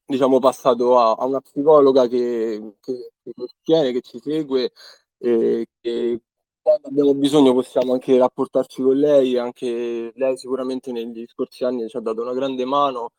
diciamo, 0.05 0.39
passato 0.39 0.97
a, 0.97 1.13
a 1.13 1.25
una 1.25 1.41
psicologa 1.41 2.07
che, 2.07 2.75
che, 2.81 3.11
che 3.23 3.33
ci 3.47 3.55
tiene, 3.63 3.91
che 3.91 4.01
ci 4.01 4.19
segue 4.19 4.71
e 5.17 5.67
che 5.81 6.21
quando 6.61 6.87
abbiamo 6.87 7.13
bisogno 7.13 7.53
possiamo 7.53 7.93
anche 7.93 8.17
rapportarci 8.17 8.81
con 8.81 8.97
lei, 8.97 9.37
anche 9.37 10.11
lei 10.15 10.37
sicuramente 10.37 10.91
negli 10.91 11.25
scorsi 11.27 11.63
anni 11.63 11.87
ci 11.87 11.97
ha 11.97 11.99
dato 11.99 12.21
una 12.21 12.33
grande 12.33 12.65
mano, 12.65 13.11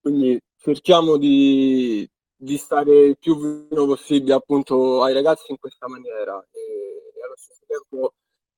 quindi 0.00 0.38
cerchiamo 0.58 1.16
di, 1.16 2.08
di 2.36 2.56
stare 2.58 2.92
il 3.06 3.18
più 3.18 3.36
vicino 3.36 3.86
possibile 3.86 4.34
appunto 4.34 5.02
ai 5.02 5.14
ragazzi 5.14 5.50
in 5.50 5.58
questa 5.58 5.88
maniera. 5.88 6.38
E, 6.52 7.18
e 7.18 7.22
allo 7.24 7.36
stesso 7.36 7.62
tempo 7.66 8.12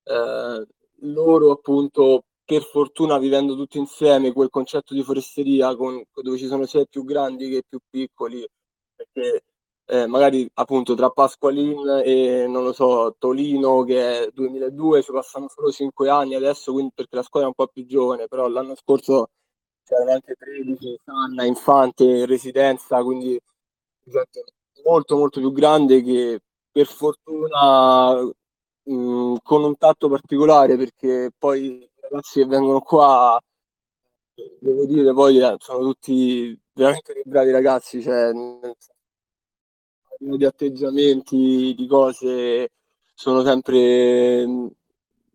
eh, 0.04 0.66
loro 1.06 1.50
appunto 1.52 2.24
per 2.52 2.64
fortuna 2.64 3.16
vivendo 3.18 3.56
tutti 3.56 3.78
insieme 3.78 4.32
quel 4.32 4.50
concetto 4.50 4.92
di 4.92 5.02
foresteria 5.02 5.74
con, 5.74 6.02
dove 6.12 6.36
ci 6.36 6.46
sono 6.46 6.66
sia 6.66 6.84
più 6.84 7.02
grandi 7.02 7.48
che 7.48 7.62
più 7.66 7.78
piccoli 7.88 8.46
perché 8.94 9.44
eh, 9.86 10.06
magari 10.06 10.48
appunto 10.54 10.94
tra 10.94 11.08
Pasqualin 11.08 12.02
e 12.04 12.46
non 12.46 12.62
lo 12.62 12.72
so 12.74 13.16
Tolino 13.18 13.84
che 13.84 14.26
è 14.26 14.30
2002 14.30 15.02
ci 15.02 15.12
passano 15.12 15.48
solo 15.48 15.70
5 15.70 16.10
anni 16.10 16.34
adesso 16.34 16.72
quindi 16.72 16.92
perché 16.94 17.16
la 17.16 17.22
squadra 17.22 17.48
è 17.48 17.52
un 17.56 17.64
po' 17.64 17.72
più 17.72 17.86
giovane 17.86 18.28
però 18.28 18.48
l'anno 18.48 18.74
scorso 18.76 19.30
c'erano 19.84 20.12
anche 20.12 20.34
13 20.34 20.98
Sanna, 21.02 21.44
Infante 21.44 22.04
in 22.04 22.26
residenza 22.26 23.02
quindi 23.02 23.40
molto 24.84 25.16
molto 25.16 25.40
più 25.40 25.52
grande 25.52 26.02
che 26.02 26.40
per 26.70 26.86
fortuna 26.86 28.22
mh, 28.82 29.36
con 29.42 29.64
un 29.64 29.76
tatto 29.78 30.08
particolare 30.08 30.76
perché 30.76 31.30
poi 31.36 31.88
ragazzi 32.12 32.40
che 32.40 32.46
vengono 32.46 32.81
qua 32.81 33.40
devo 34.61 34.87
dire 34.87 35.12
poi 35.12 35.40
sono 35.59 35.79
tutti 35.81 36.59
veramente 36.72 37.12
dei 37.12 37.22
bravi 37.25 37.51
ragazzi 37.51 38.03
cioè 38.03 38.31
di 40.18 40.44
atteggiamenti 40.44 41.75
di 41.77 41.87
cose 41.87 42.70
sono 43.14 43.42
sempre 43.42 44.70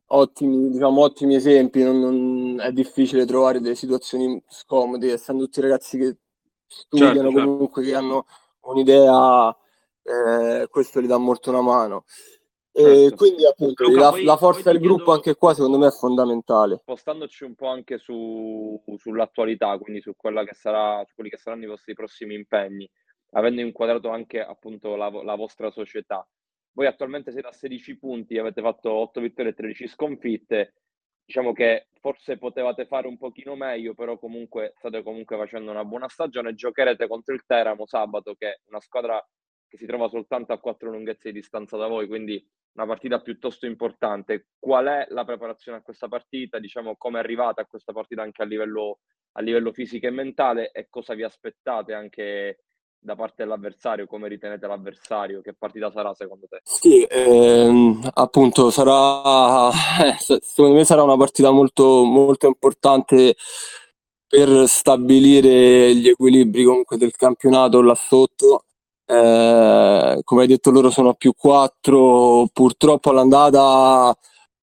ottimi, 0.08 0.70
diciamo, 0.70 1.02
ottimi 1.02 1.36
esempi 1.36 1.84
non, 1.84 2.00
non, 2.00 2.60
è 2.62 2.72
difficile 2.72 3.26
trovare 3.26 3.60
delle 3.60 3.76
situazioni 3.76 4.42
scomode 4.48 5.12
essendo 5.12 5.44
tutti 5.44 5.62
ragazzi 5.62 5.98
che 5.98 6.18
studiano 6.68 7.13
certo, 7.13 7.32
certo. 7.32 7.46
comunque 7.46 7.84
che 7.84 7.96
hanno 7.96 8.26
un'idea, 8.62 9.56
eh, 10.04 10.68
questo 10.70 11.02
gli 11.02 11.08
dà 11.08 11.18
molto 11.18 11.50
una 11.50 11.62
mano. 11.62 12.06
E 12.78 12.84
certo. 12.84 13.16
quindi 13.16 13.44
appunto 13.44 13.86
Luca, 13.86 14.00
la, 14.00 14.10
poi, 14.12 14.24
la, 14.24 14.38
forza 14.38 14.72
del 14.72 14.80
gruppo 14.80 14.98
chiedo, 14.98 15.12
anche 15.13 15.36
qua 15.36 15.56
secondo 15.56 15.80
me 15.80 15.88
è 15.88 15.92
fondamentale. 15.92 16.78
Spostandoci 16.78 17.44
un 17.44 17.56
po' 17.56 17.70
anche 17.70 17.98
su, 17.98 18.80
sull'attualità, 18.98 19.76
quindi 19.80 20.00
su, 20.00 20.16
quella 20.16 20.44
che 20.44 20.54
sarà, 20.54 21.04
su 21.08 21.16
quelli 21.16 21.32
che 21.32 21.38
saranno 21.38 21.63
i 21.63 21.68
vostri 21.68 21.96
prossimi 21.96 22.36
impegni, 22.36 22.88
avendo 23.32 23.62
inquadrato 23.62 24.10
anche 24.10 24.40
appunto 24.44 24.96
la, 24.96 25.10
la 25.10 25.34
vostra 25.34 25.72
società. 25.72 26.24
Voi 26.74 26.86
attualmente 26.86 27.32
siete 27.32 27.48
a 27.48 27.52
16 27.52 27.98
punti, 27.98 28.38
avete 28.38 28.62
fatto 28.62 28.92
8 28.92 29.22
vittorie 29.22 29.54
e 29.54 29.56
13 29.56 29.88
sconfitte, 29.88 30.76
diciamo 31.26 31.54
che 31.54 31.88
forse 32.00 32.38
potevate 32.38 32.86
fare 32.86 33.08
un 33.08 33.18
pochino 33.18 33.56
meglio, 33.56 33.96
però 33.96 34.20
comunque 34.20 34.74
state 34.78 35.02
comunque 35.02 35.36
facendo 35.36 35.72
una 35.72 35.84
buona 35.84 36.08
stagione. 36.10 36.54
Giocherete 36.54 37.08
contro 37.08 37.34
il 37.34 37.44
Teramo 37.44 37.88
sabato, 37.88 38.36
che 38.36 38.50
è 38.50 38.60
una 38.68 38.82
squadra 38.82 39.20
che 39.68 39.78
si 39.78 39.86
trova 39.86 40.08
soltanto 40.08 40.54
a 40.54 40.60
quattro 40.60 40.90
lunghezze 40.90 41.32
di 41.32 41.40
distanza 41.40 41.76
da 41.78 41.88
voi, 41.88 42.08
quindi 42.08 42.44
una 42.78 42.86
partita 42.86 43.20
piuttosto 43.20 43.66
importante. 43.66 44.48
Qual 44.60 44.86
è 44.86 45.08
la 45.10 45.26
preparazione 45.26 45.80
a 45.80 45.82
questa 45.82 46.08
partita? 46.08 46.60
Diciamo 46.60 46.96
come 46.96 47.20
arrivate 47.20 47.62
a 47.62 47.66
questa 47.66 47.92
partita 47.92 48.22
anche 48.22 48.44
a 48.44 48.46
livello, 48.46 49.00
a 49.34 49.42
livello 49.42 49.72
fisico 49.74 50.08
e 50.08 50.12
mentale 50.12 50.72
e 50.72 50.88
cosa 50.90 51.16
vi 51.16 51.24
aspettate 51.24 51.94
anche 51.94 52.60
da 53.00 53.16
parte 53.16 53.44
dell'avversario, 53.44 54.06
come 54.06 54.28
ritenete 54.28 54.68
l'avversario, 54.68 55.42
che 55.42 55.54
partita 55.54 55.92
sarà 55.92 56.13
secondo 56.13 56.48
te? 56.48 56.62
Sì, 56.63 57.04
ehm, 57.04 58.10
appunto 58.13 58.70
sarà, 58.70 59.70
eh, 60.04 60.40
secondo 60.42 60.76
me 60.76 60.84
sarà 60.84 61.04
una 61.04 61.18
partita 61.18 61.52
molto, 61.52 62.04
molto 62.04 62.48
importante 62.48 63.36
per 64.28 64.68
stabilire 64.68 65.96
gli 65.96 66.10
equilibri 66.10 66.63
comunque 66.63 66.98
del 66.98 67.16
campionato 67.16 67.82
là 67.82 67.96
sotto. 67.96 68.66
Eh, 69.10 70.20
come 70.24 70.41
hai 70.41 70.48
detto 70.48 70.70
loro 70.70 70.89
sono 70.89 71.13
più 71.13 71.34
quattro, 71.34 72.48
purtroppo 72.52 73.10
all'andata 73.12 74.13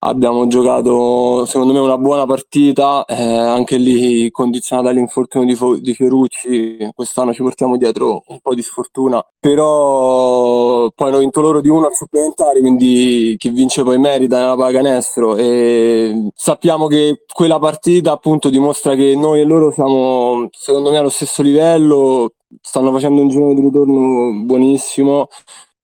abbiamo 0.06 0.46
giocato 0.48 1.46
secondo 1.46 1.72
me 1.72 1.78
una 1.78 1.96
buona 1.96 2.26
partita, 2.26 3.06
eh, 3.06 3.14
anche 3.22 3.78
lì 3.78 4.30
condizionata 4.30 4.88
dall'infortunio 4.88 5.46
di, 5.48 5.54
Fo- 5.54 5.76
di 5.78 5.94
Fiorucci, 5.94 6.90
quest'anno 6.94 7.32
ci 7.32 7.40
portiamo 7.42 7.78
dietro 7.78 8.22
un 8.26 8.38
po' 8.42 8.54
di 8.54 8.60
sfortuna, 8.62 9.24
però 9.40 10.90
poi 10.94 11.08
hanno 11.08 11.18
vinto 11.18 11.40
loro 11.40 11.60
di 11.62 11.68
uno 11.70 11.86
al 11.86 11.94
supplementare, 11.94 12.60
quindi 12.60 13.34
chi 13.38 13.48
vince 13.48 13.82
poi 13.82 13.98
merita 13.98 14.38
nella 14.38 14.56
paganestro 14.56 15.36
e 15.36 16.30
sappiamo 16.34 16.86
che 16.86 17.24
quella 17.32 17.58
partita 17.58 18.12
appunto 18.12 18.50
dimostra 18.50 18.94
che 18.94 19.16
noi 19.16 19.40
e 19.40 19.44
loro 19.44 19.70
siamo 19.72 20.48
secondo 20.50 20.90
me 20.90 20.98
allo 20.98 21.08
stesso 21.08 21.40
livello, 21.42 22.32
stanno 22.60 22.92
facendo 22.92 23.20
un 23.22 23.28
giro 23.28 23.54
di 23.54 23.60
ritorno 23.60 24.44
buonissimo 24.44 25.28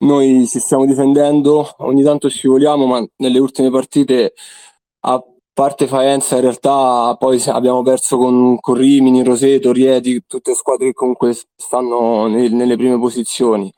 noi 0.01 0.47
ci 0.47 0.61
stiamo 0.61 0.87
difendendo, 0.87 1.75
ogni 1.79 2.03
tanto 2.03 2.29
scivoliamo, 2.29 2.87
ma 2.87 3.05
nelle 3.17 3.39
ultime 3.39 3.71
partite, 3.71 4.33
a 5.01 5.23
parte 5.53 5.87
Faenza, 5.87 6.37
in 6.37 6.43
realtà 6.43 7.17
poi 7.19 7.43
abbiamo 7.49 7.83
perso 7.83 8.17
con, 8.17 8.59
con 8.61 8.77
Rimini, 8.77 9.23
Roseto, 9.23 9.73
Rieti, 9.73 10.25
tutte 10.27 10.55
squadre 10.55 10.87
che 10.87 10.93
comunque 10.95 11.35
stanno 11.57 12.27
nel, 12.29 12.53
nelle 12.53 12.77
prime 12.77 12.99
posizioni. 12.99 13.71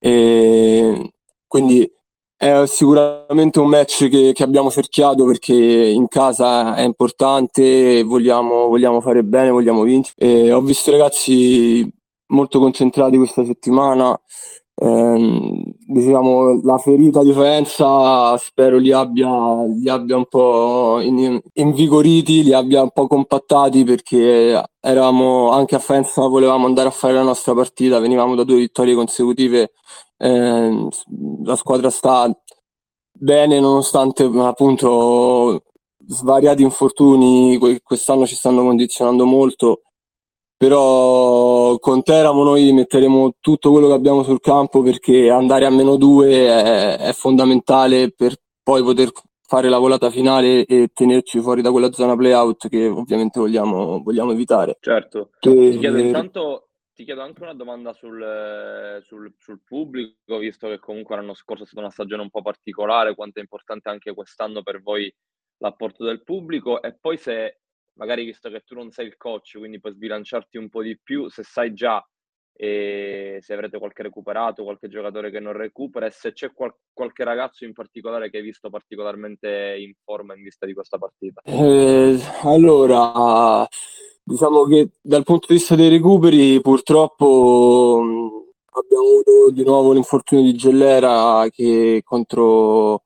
E 0.00 1.12
quindi 1.46 1.90
è 2.36 2.64
sicuramente 2.66 3.58
un 3.58 3.68
match 3.68 4.08
che, 4.08 4.32
che, 4.32 4.42
abbiamo 4.44 4.70
cerchiato 4.70 5.24
perché 5.24 5.54
in 5.54 6.06
casa 6.08 6.76
è 6.76 6.82
importante, 6.82 8.04
vogliamo, 8.04 8.68
vogliamo 8.68 9.00
fare 9.00 9.24
bene, 9.24 9.50
vogliamo 9.50 9.82
vincere. 9.82 10.16
E 10.18 10.52
ho 10.52 10.60
visto 10.60 10.92
ragazzi 10.92 11.90
molto 12.28 12.58
concentrati 12.58 13.16
questa 13.16 13.44
settimana. 13.44 14.18
Ehm, 14.80 15.60
diciamo, 15.86 16.60
la 16.62 16.78
ferita 16.78 17.22
di 17.24 17.32
Faenza 17.32 18.36
spero 18.38 18.78
li 18.78 18.92
abbia, 18.92 19.64
li 19.64 19.88
abbia 19.88 20.16
un 20.16 20.26
po' 20.26 21.00
in, 21.00 21.40
invigoriti, 21.54 22.44
li 22.44 22.52
abbia 22.52 22.82
un 22.82 22.90
po' 22.92 23.08
compattati 23.08 23.82
perché 23.84 24.62
eravamo 24.80 25.50
anche 25.50 25.74
a 25.74 25.80
Faenza, 25.80 26.26
volevamo 26.28 26.66
andare 26.66 26.88
a 26.88 26.92
fare 26.92 27.14
la 27.14 27.22
nostra 27.22 27.54
partita, 27.54 27.98
venivamo 27.98 28.36
da 28.36 28.44
due 28.44 28.58
vittorie 28.58 28.94
consecutive, 28.94 29.72
eh, 30.18 30.88
la 31.44 31.56
squadra 31.56 31.90
sta 31.90 32.30
bene 33.12 33.58
nonostante 33.58 34.24
appunto 34.24 35.62
svariati 36.06 36.62
infortuni 36.62 37.58
quest'anno 37.82 38.26
ci 38.26 38.36
stanno 38.36 38.62
condizionando 38.62 39.26
molto 39.26 39.82
però 40.58 41.78
con 41.78 42.02
Teramo 42.02 42.42
noi 42.42 42.72
metteremo 42.72 43.36
tutto 43.40 43.70
quello 43.70 43.86
che 43.86 43.94
abbiamo 43.94 44.24
sul 44.24 44.40
campo 44.40 44.82
perché 44.82 45.30
andare 45.30 45.64
a 45.64 45.70
meno 45.70 45.96
due 45.96 46.48
è, 46.48 46.96
è 46.98 47.12
fondamentale 47.12 48.10
per 48.10 48.34
poi 48.60 48.82
poter 48.82 49.12
fare 49.48 49.68
la 49.68 49.78
volata 49.78 50.10
finale 50.10 50.66
e 50.66 50.90
tenerci 50.92 51.40
fuori 51.40 51.62
da 51.62 51.70
quella 51.70 51.92
zona 51.92 52.16
playout 52.16 52.68
che 52.68 52.86
ovviamente 52.88 53.38
vogliamo, 53.38 54.02
vogliamo 54.02 54.32
evitare. 54.32 54.76
Certo, 54.80 55.30
che, 55.38 55.70
ti, 55.70 55.78
chiedo 55.78 55.96
intanto, 55.96 56.70
ti 56.92 57.04
chiedo 57.04 57.22
anche 57.22 57.40
una 57.40 57.54
domanda 57.54 57.92
sul, 57.92 59.00
sul, 59.04 59.32
sul, 59.38 59.62
pubblico, 59.64 60.38
visto 60.38 60.66
che 60.68 60.80
comunque 60.80 61.14
l'anno 61.14 61.34
scorso 61.34 61.62
è 61.62 61.66
stata 61.66 61.80
una 61.80 61.92
stagione 61.92 62.22
un 62.22 62.30
po' 62.30 62.42
particolare, 62.42 63.14
quanto 63.14 63.38
è 63.38 63.42
importante 63.42 63.88
anche 63.88 64.12
quest'anno 64.12 64.62
per 64.62 64.82
voi 64.82 65.10
l'apporto 65.58 66.04
del 66.04 66.22
pubblico 66.24 66.82
e 66.82 66.96
poi 67.00 67.16
se 67.16 67.60
magari 67.98 68.24
visto 68.24 68.48
che 68.48 68.62
tu 68.64 68.74
non 68.74 68.90
sei 68.90 69.06
il 69.06 69.16
coach, 69.16 69.58
quindi 69.58 69.80
puoi 69.80 69.92
sbilanciarti 69.92 70.56
un 70.56 70.68
po' 70.68 70.82
di 70.82 70.98
più, 71.00 71.28
se 71.28 71.42
sai 71.42 71.74
già 71.74 72.04
e 72.60 73.38
se 73.40 73.52
avrete 73.52 73.78
qualche 73.78 74.02
recuperato, 74.02 74.64
qualche 74.64 74.88
giocatore 74.88 75.30
che 75.30 75.38
non 75.38 75.52
recupera 75.52 76.06
e 76.06 76.10
se 76.10 76.32
c'è 76.32 76.52
qual- 76.52 76.74
qualche 76.92 77.22
ragazzo 77.22 77.64
in 77.64 77.72
particolare 77.72 78.30
che 78.30 78.38
hai 78.38 78.42
visto 78.42 78.68
particolarmente 78.68 79.76
in 79.78 79.92
forma 80.02 80.34
in 80.34 80.42
vista 80.42 80.66
di 80.66 80.74
questa 80.74 80.98
partita. 80.98 81.40
Eh, 81.44 82.18
allora, 82.42 83.64
diciamo 84.24 84.64
che 84.64 84.90
dal 85.00 85.22
punto 85.22 85.46
di 85.48 85.54
vista 85.54 85.76
dei 85.76 85.88
recuperi 85.88 86.60
purtroppo 86.60 88.02
abbiamo 88.72 89.04
avuto 89.04 89.50
di 89.52 89.64
nuovo 89.64 89.92
l'infortunio 89.92 90.42
di 90.42 90.54
Gellera 90.56 91.46
che 91.50 92.02
contro, 92.04 93.04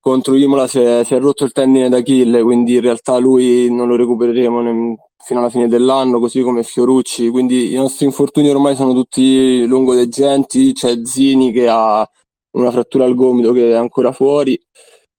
contro 0.00 0.34
Imola 0.34 0.66
si 0.66 0.80
è, 0.80 1.04
si 1.04 1.14
è 1.14 1.20
rotto 1.20 1.44
il 1.44 1.52
tendine 1.52 1.88
d'Achille, 1.88 2.42
quindi 2.42 2.74
in 2.74 2.80
realtà 2.80 3.18
lui 3.18 3.70
non 3.70 3.86
lo 3.86 3.96
recupereremo 3.96 4.60
nel, 4.62 4.96
fino 5.22 5.40
alla 5.40 5.50
fine 5.50 5.68
dell'anno, 5.68 6.18
così 6.18 6.40
come 6.42 6.62
Fiorucci. 6.62 7.28
Quindi 7.28 7.72
i 7.72 7.76
nostri 7.76 8.06
infortuni 8.06 8.48
ormai 8.50 8.74
sono 8.76 8.92
tutti 8.94 9.64
lungodegenti, 9.66 10.72
c'è 10.72 11.00
Zini 11.04 11.52
che 11.52 11.68
ha 11.68 12.08
una 12.52 12.70
frattura 12.70 13.04
al 13.04 13.14
gomito 13.14 13.52
che 13.52 13.70
è 13.70 13.74
ancora 13.74 14.12
fuori. 14.12 14.60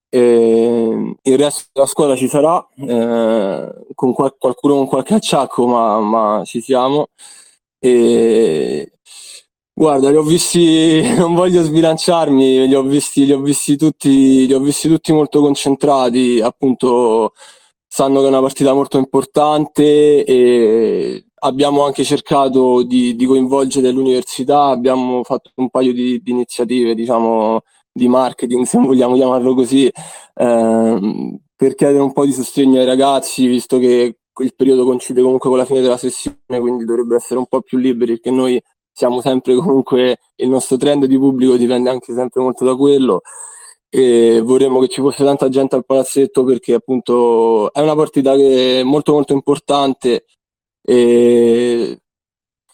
E 0.08 1.16
il 1.22 1.38
resto 1.38 1.64
della 1.72 1.86
squadra 1.86 2.16
ci 2.16 2.28
sarà, 2.28 2.66
eh, 2.76 3.72
con 3.94 4.12
qual- 4.12 4.36
qualcuno 4.38 4.74
con 4.76 4.86
qualche 4.86 5.14
acciacco, 5.14 5.66
ma, 5.66 6.00
ma 6.00 6.42
ci 6.44 6.60
siamo. 6.60 7.08
E 7.78 8.92
guarda, 9.74 10.10
li 10.10 10.16
ho 10.16 10.22
visti, 10.22 11.02
non 11.16 11.34
voglio 11.34 11.62
sbilanciarmi, 11.62 12.66
li 12.66 12.74
ho 12.74 12.82
visti, 12.82 13.24
li 13.24 13.32
ho 13.32 13.40
visti 13.40 13.76
tutti, 13.76 14.46
li 14.46 14.52
ho 14.52 14.60
visti 14.60 14.88
tutti 14.88 15.12
molto 15.12 15.40
concentrati, 15.40 16.40
appunto 16.40 17.32
sanno 17.86 18.20
che 18.20 18.26
è 18.26 18.28
una 18.28 18.40
partita 18.40 18.72
molto 18.72 18.98
importante 18.98 20.24
e 20.24 21.26
abbiamo 21.44 21.84
anche 21.84 22.04
cercato 22.04 22.82
di, 22.82 23.14
di 23.16 23.26
coinvolgere 23.26 23.90
l'università, 23.90 24.64
abbiamo 24.66 25.22
fatto 25.24 25.50
un 25.56 25.68
paio 25.70 25.92
di, 25.92 26.20
di, 26.22 26.30
iniziative, 26.30 26.94
diciamo, 26.94 27.60
di 27.92 28.08
marketing, 28.08 28.64
se 28.66 28.78
vogliamo 28.78 29.14
chiamarlo 29.14 29.54
così, 29.54 29.90
ehm, 30.34 31.38
per 31.56 31.74
chiedere 31.74 32.02
un 32.02 32.12
po' 32.12 32.24
di 32.24 32.32
sostegno 32.32 32.80
ai 32.80 32.86
ragazzi, 32.86 33.46
visto 33.46 33.78
che 33.78 34.16
il 34.34 34.54
periodo 34.56 34.84
coincide 34.84 35.20
comunque 35.20 35.50
con 35.50 35.58
la 35.58 35.64
fine 35.66 35.80
della 35.82 35.98
sessione, 35.98 36.36
quindi 36.60 36.84
dovrebbero 36.84 37.16
essere 37.16 37.38
un 37.38 37.46
po' 37.46 37.60
più 37.60 37.78
liberi, 37.78 38.12
perché 38.12 38.30
noi 38.30 38.60
siamo 38.92 39.20
sempre 39.20 39.54
comunque, 39.56 40.18
il 40.36 40.48
nostro 40.48 40.76
trend 40.76 41.06
di 41.06 41.18
pubblico 41.18 41.56
dipende 41.56 41.90
anche 41.90 42.12
sempre 42.14 42.42
molto 42.42 42.64
da 42.64 42.76
quello 42.76 43.22
e 43.94 44.40
vorremmo 44.42 44.80
che 44.80 44.88
ci 44.88 45.02
fosse 45.02 45.22
tanta 45.22 45.50
gente 45.50 45.76
al 45.76 45.84
palazzetto 45.84 46.44
perché 46.44 46.72
appunto 46.72 47.70
è 47.74 47.80
una 47.80 47.94
partita 47.94 48.34
che 48.34 48.80
è 48.80 48.82
molto 48.82 49.12
molto 49.12 49.34
importante 49.34 50.24
e 50.82 52.00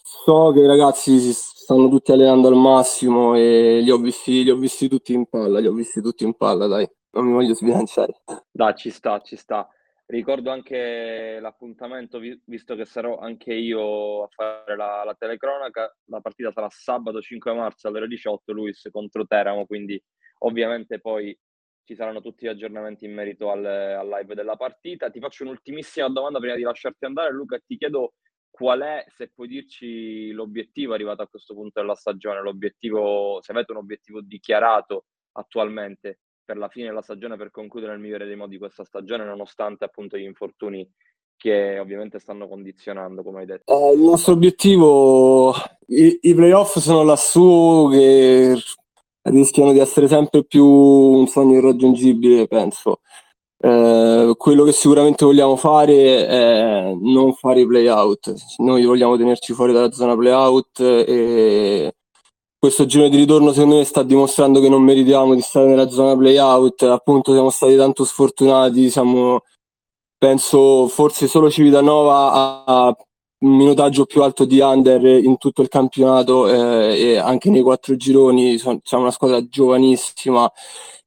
so 0.01 0.53
che 0.53 0.61
i 0.61 0.67
ragazzi 0.67 1.19
si 1.19 1.33
stanno 1.33 1.89
tutti 1.89 2.13
allenando 2.13 2.47
al 2.47 2.55
massimo 2.55 3.35
e 3.35 3.81
li 3.83 3.91
ho 3.91 3.99
visti, 3.99 4.45
li 4.45 4.51
ho 4.51 4.57
visti 4.57 4.89
tutti 4.89 5.13
in 5.13 5.27
palla, 5.27 5.59
li 5.59 5.67
ho 5.67 5.73
visti 5.73 6.01
tutti 6.01 6.23
in 6.25 6.35
palla, 6.35 6.67
dai, 6.67 6.89
non 7.13 7.27
mi 7.27 7.33
voglio 7.33 7.55
sbilanciare. 7.55 8.21
Dai, 8.51 8.75
ci 8.77 8.91
sta, 8.91 9.21
ci 9.21 9.37
sta. 9.37 9.69
Ricordo 10.11 10.51
anche 10.51 11.39
l'appuntamento, 11.39 12.19
visto 12.19 12.75
che 12.75 12.87
sarò 12.87 13.19
anche 13.19 13.53
io 13.53 14.23
a 14.23 14.29
fare 14.29 14.75
la, 14.75 15.05
la 15.05 15.15
telecronaca, 15.15 15.95
la 16.07 16.21
partita 16.21 16.51
sarà 16.51 16.69
sabato 16.71 17.21
5 17.21 17.53
marzo 17.53 17.89
alle 17.89 17.99
ore 17.99 18.09
18, 18.09 18.53
Luis 18.53 18.89
contro 18.91 19.27
Teramo, 19.27 19.67
quindi 19.67 20.03
Ovviamente 20.41 21.01
poi 21.01 21.37
ci 21.85 21.95
saranno 21.95 22.21
tutti 22.21 22.45
gli 22.45 22.49
aggiornamenti 22.49 23.07
in 23.07 23.15
merito 23.15 23.51
al, 23.51 23.65
al 23.65 24.09
live 24.09 24.35
della 24.35 24.57
partita. 24.57 25.11
Ti 25.11 25.21
faccio 25.21 25.45
un'ultimissima 25.45 26.09
domanda 26.09 26.39
prima 26.39 26.55
di 26.55 26.63
lasciarti 26.63 27.05
andare, 27.07 27.33
Luca, 27.33 27.59
ti 27.59 27.77
chiedo 27.77 28.15
qual 28.51 28.81
è, 28.81 29.05
se 29.09 29.31
puoi 29.35 29.49
dirci 29.49 30.31
l'obiettivo 30.33 30.93
arrivato 30.95 31.23
a 31.23 31.29
questo 31.29 31.55
punto 31.55 31.81
della 31.81 31.95
stagione, 31.95 32.43
l'obiettivo, 32.43 33.41
se 33.41 33.53
avete 33.53 33.73
un 33.73 33.79
obiettivo 33.79 34.21
dichiarato 34.21 35.07
attualmente 35.33 36.21
per 36.49 36.57
la 36.57 36.69
fine 36.69 36.87
della 36.87 37.03
stagione, 37.03 37.37
per 37.37 37.51
concludere 37.51 37.93
nel 37.93 38.01
migliore 38.01 38.25
dei 38.25 38.35
modi 38.35 38.57
questa 38.57 38.83
stagione, 38.83 39.23
nonostante 39.23 39.85
appunto 39.85 40.17
gli 40.17 40.23
infortuni 40.23 40.91
che 41.37 41.79
ovviamente 41.79 42.19
stanno 42.19 42.49
condizionando, 42.49 43.23
come 43.23 43.41
hai 43.41 43.47
detto. 43.47 43.71
Uh, 43.71 43.93
il 43.93 44.01
nostro 44.01 44.33
obiettivo, 44.33 45.53
i, 45.89 46.21
i 46.23 46.35
playoff 46.35 46.79
sono 46.79 47.03
lassù 47.03 47.91
che 47.93 48.57
rischiano 49.25 49.73
di 49.73 49.79
essere 49.79 50.09
sempre 50.09 50.43
più 50.43 50.65
un 50.65 51.27
sogno 51.27 51.59
irraggiungibile, 51.59 52.47
penso. 52.47 53.01
Eh, 53.61 54.33
quello 54.39 54.65
che 54.65 54.73
sicuramente 54.73 55.27
vogliamo 55.27 55.57
fare 55.57 56.27
è 56.27 56.95
non 56.99 57.35
fare 57.35 57.61
i 57.61 57.67
play-out. 57.67 58.33
Noi 58.63 58.87
vogliamo 58.87 59.19
tenerci 59.19 59.53
fuori 59.53 59.75
dalla 59.75 59.93
zona 59.93 60.17
play-out 60.17 60.81
e 60.81 61.93
questo 62.59 62.87
giro 62.87 63.09
di 63.09 63.17
ritorno 63.17 63.53
secondo 63.53 63.77
me 63.77 63.85
sta 63.85 64.03
dimostrando 64.03 64.61
che 64.61 64.69
non 64.69 64.83
meritiamo 64.83 65.35
di 65.35 65.41
stare 65.41 65.67
nella 65.67 65.89
zona 65.89 66.17
play-out. 66.17 66.83
Appunto 66.83 67.33
siamo 67.33 67.51
stati 67.51 67.77
tanto 67.77 68.05
sfortunati, 68.05 68.91
siamo 68.91 69.43
penso 70.19 70.89
forse 70.89 71.29
solo 71.29 71.51
Civitanova 71.51 72.65
ha 72.65 72.97
un 73.41 73.57
minutaggio 73.57 74.05
più 74.05 74.23
alto 74.23 74.45
di 74.45 74.59
under 74.59 75.05
in 75.05 75.37
tutto 75.39 75.63
il 75.63 75.69
campionato 75.69 76.49
eh, 76.49 77.13
e 77.13 77.17
anche 77.19 77.51
nei 77.51 77.63
quattro 77.63 77.97
gironi. 77.97 78.59
Siamo 78.59 78.81
una 78.93 79.13
squadra 79.13 79.47
giovanissima 79.49 80.51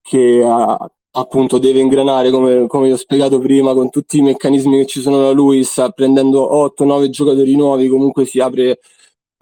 che 0.02 0.44
ha, 0.46 0.78
appunto 1.14 1.58
deve 1.58 1.80
ingranare, 1.80 2.32
come, 2.32 2.68
come 2.68 2.92
ho 2.92 2.98
spiegato 2.98 3.40
prima, 3.40 3.74
con 3.74 3.90
tutti 3.90 4.18
i 4.20 4.22
meccanismi 4.22 4.78
che 4.80 4.86
ci 4.86 5.02
sono 5.02 5.20
da 5.22 5.32
lui, 5.32 5.64
sta 5.64 5.90
prendendo 5.90 6.50
8-9 6.80 7.10
giocatori 7.10 7.56
nuovi, 7.56 7.90
comunque 7.90 8.26
si 8.26 8.40
apre 8.40 8.80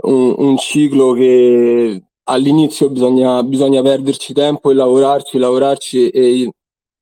un, 0.01 0.35
un 0.37 0.57
ciclo 0.57 1.13
che 1.13 2.03
all'inizio 2.23 2.89
bisogna, 2.89 3.43
bisogna 3.43 3.81
perderci 3.81 4.33
tempo 4.33 4.69
e 4.71 4.73
lavorarci, 4.73 5.37
lavorarci 5.37 6.09
e 6.09 6.51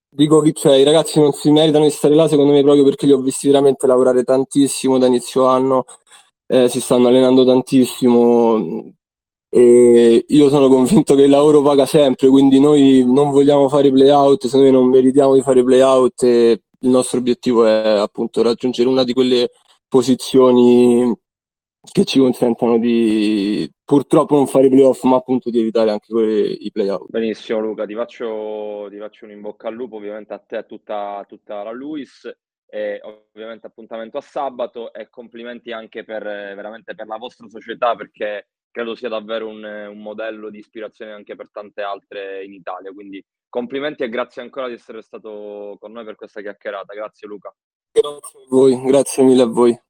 dico 0.10 0.40
che 0.42 0.54
cioè, 0.54 0.78
i 0.78 0.84
ragazzi 0.84 1.20
non 1.20 1.34
si 1.34 1.52
meritano 1.52 1.84
di 1.86 1.92
stare 1.92 2.16
là 2.16 2.28
secondo 2.28 2.54
me 2.54 2.62
proprio 2.64 2.84
perché 2.84 3.06
li 3.06 3.12
ho 3.12 3.20
visti 3.20 3.48
veramente 3.48 3.86
lavorare 3.88 4.24
tantissimo 4.24 4.98
da 4.98 5.08
inizio 5.08 5.46
anno, 5.46 5.86
eh, 6.48 6.70
si 6.70 6.82
stanno 6.82 7.08
allenando 7.08 7.46
tantissimo 7.46 8.94
e 9.50 10.26
io 10.28 10.50
sono 10.50 10.68
convinto 10.70 11.16
che 11.16 11.24
il 11.24 11.30
lavoro 11.30 11.62
paga 11.62 11.86
sempre, 11.86 12.28
quindi 12.30 12.60
noi 12.60 13.04
non 13.06 13.32
vogliamo 13.32 13.70
fare 13.70 13.92
play 13.92 14.10
out, 14.10 14.48
se 14.48 14.58
noi 14.58 14.72
non 14.72 14.88
meritiamo 14.90 15.34
di 15.36 15.42
fare 15.42 15.64
play 15.64 15.82
out 15.82 16.24
e 16.24 16.62
il 16.82 16.90
nostro 16.90 17.20
obiettivo 17.20 17.66
è 17.66 17.98
appunto 17.98 18.42
raggiungere 18.42 18.90
una 18.90 19.04
di 19.04 19.14
quelle 19.14 19.50
posizioni 19.88 21.14
che 21.92 22.06
ci 22.06 22.20
consentono 22.20 22.78
di 22.78 23.70
purtroppo 23.84 24.36
non 24.36 24.48
fare 24.48 24.68
i 24.68 24.70
playoff, 24.70 25.04
ma 25.04 25.16
appunto 25.18 25.50
di 25.50 25.60
evitare 25.60 25.92
anche 25.92 26.12
quelli, 26.12 26.66
i 26.66 26.72
playout. 26.72 27.10
Benissimo, 27.10 27.60
Luca, 27.60 27.86
ti 27.86 27.96
faccio, 27.96 28.88
ti 28.90 28.98
faccio 28.98 29.26
un 29.26 29.32
in 29.32 29.42
bocca 29.42 29.68
al 29.68 29.76
lupo, 29.76 29.96
ovviamente 29.96 30.34
a 30.34 30.40
te 30.40 30.56
e 30.56 30.60
a 30.60 30.63
tutta, 30.63 31.24
tutta 31.28 31.63
la 31.63 31.72
Luis. 31.72 32.30
E 32.70 33.00
ovviamente 33.02 33.68
appuntamento 33.68 34.18
a 34.18 34.22
sabato 34.22 34.92
e 34.92 35.10
complimenti 35.10 35.72
anche 35.72 36.04
per, 36.04 36.22
veramente 36.24 36.96
per 36.96 37.08
la 37.08 37.16
vostra 37.16 37.48
società 37.48 37.96
perché 37.96 38.50
credo 38.70 38.94
sia 38.94 39.08
davvero 39.08 39.48
un, 39.48 39.63
un, 39.63 40.02
modello 40.02 40.50
di 40.50 40.58
ispirazione 40.58 41.13
anche 41.13 41.36
per 41.36 41.50
tante 41.50 41.82
altre 41.82 42.44
in 42.44 42.54
Italia. 42.54 42.92
Quindi 42.92 43.24
complimenti 43.48 44.04
e 44.04 44.10
grazie 44.10 44.42
ancora 44.42 44.68
di 44.68 44.74
essere 44.74 45.02
stato 45.02 45.78
con 45.80 45.94
noi 45.94 46.04
per 46.04 46.16
questa 46.16 46.42
chiacchierata. 46.42 46.94
Grazie 46.94 47.28
Luca. 47.30 47.56
Grazie 47.90 48.10
a 48.12 48.46
voi, 48.50 48.82
grazie 48.84 49.24
mille 49.24 49.44
a 49.44 49.48
voi. 49.48 49.87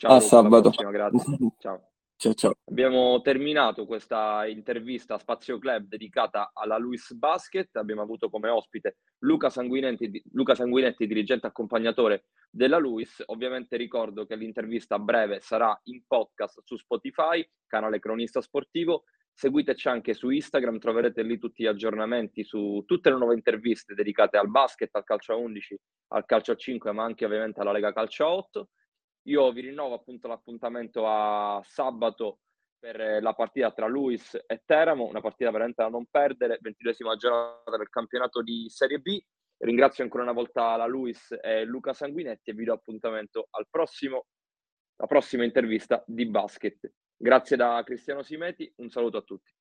Ciao, 0.00 0.12
a 0.12 0.14
Luca, 0.14 0.26
sabato. 0.26 0.70
Ciao. 1.60 1.90
Ciao, 2.16 2.34
ciao. 2.34 2.54
Abbiamo 2.70 3.20
terminato 3.20 3.84
questa 3.84 4.46
intervista 4.46 5.14
a 5.14 5.18
Spazio 5.18 5.58
Club 5.58 5.88
dedicata 5.88 6.52
alla 6.54 6.78
Luis 6.78 7.12
Basket. 7.12 7.76
Abbiamo 7.76 8.00
avuto 8.00 8.30
come 8.30 8.48
ospite 8.48 8.96
Luca 9.20 9.50
Sanguinetti, 9.50 10.22
Luca 10.32 10.54
Sanguinetti, 10.54 11.06
dirigente 11.06 11.46
accompagnatore 11.46 12.24
della 12.50 12.78
Luis. 12.78 13.22
Ovviamente 13.26 13.76
ricordo 13.76 14.24
che 14.24 14.36
l'intervista 14.36 14.94
a 14.94 14.98
breve 14.98 15.40
sarà 15.40 15.78
in 15.84 16.02
podcast 16.06 16.62
su 16.64 16.76
Spotify, 16.76 17.46
canale 17.66 17.98
Cronista 17.98 18.40
Sportivo. 18.40 19.04
Seguiteci 19.34 19.88
anche 19.88 20.14
su 20.14 20.30
Instagram, 20.30 20.78
troverete 20.78 21.22
lì 21.22 21.38
tutti 21.38 21.62
gli 21.62 21.66
aggiornamenti 21.66 22.42
su 22.42 22.82
tutte 22.86 23.10
le 23.10 23.16
nuove 23.16 23.34
interviste 23.34 23.94
dedicate 23.94 24.38
al 24.38 24.50
basket, 24.50 24.94
al 24.94 25.04
calcio 25.04 25.32
a 25.32 25.36
11, 25.36 25.78
al 26.08 26.24
calcio 26.24 26.52
a 26.52 26.56
5, 26.56 26.92
ma 26.92 27.04
anche 27.04 27.26
ovviamente 27.26 27.60
alla 27.60 27.72
Lega 27.72 27.92
Calcio 27.92 28.24
a 28.24 28.32
8. 28.32 28.68
Io 29.24 29.52
vi 29.52 29.60
rinnovo 29.60 29.94
appunto 29.94 30.28
l'appuntamento 30.28 31.06
a 31.06 31.60
sabato 31.64 32.38
per 32.78 33.22
la 33.22 33.34
partita 33.34 33.70
tra 33.72 33.86
Luis 33.86 34.34
e 34.46 34.62
Teramo, 34.64 35.06
una 35.06 35.20
partita 35.20 35.50
veramente 35.50 35.82
da 35.82 35.90
non 35.90 36.06
perdere, 36.10 36.58
22esima 36.62 37.14
giornata 37.16 37.76
del 37.76 37.90
campionato 37.90 38.42
di 38.42 38.66
Serie 38.70 38.98
B. 38.98 39.20
Ringrazio 39.58 40.02
ancora 40.02 40.22
una 40.22 40.32
volta 40.32 40.74
la 40.76 40.86
Luis 40.86 41.36
e 41.42 41.64
Luca 41.64 41.92
Sanguinetti 41.92 42.50
e 42.50 42.54
vi 42.54 42.64
do 42.64 42.72
appuntamento 42.72 43.48
al 43.50 43.66
prossimo, 43.68 44.24
alla 44.96 45.06
prossima 45.06 45.44
intervista 45.44 46.02
di 46.06 46.24
basket. 46.24 46.90
Grazie 47.14 47.56
da 47.58 47.82
Cristiano 47.84 48.22
Simeti, 48.22 48.72
un 48.76 48.88
saluto 48.88 49.18
a 49.18 49.22
tutti. 49.22 49.52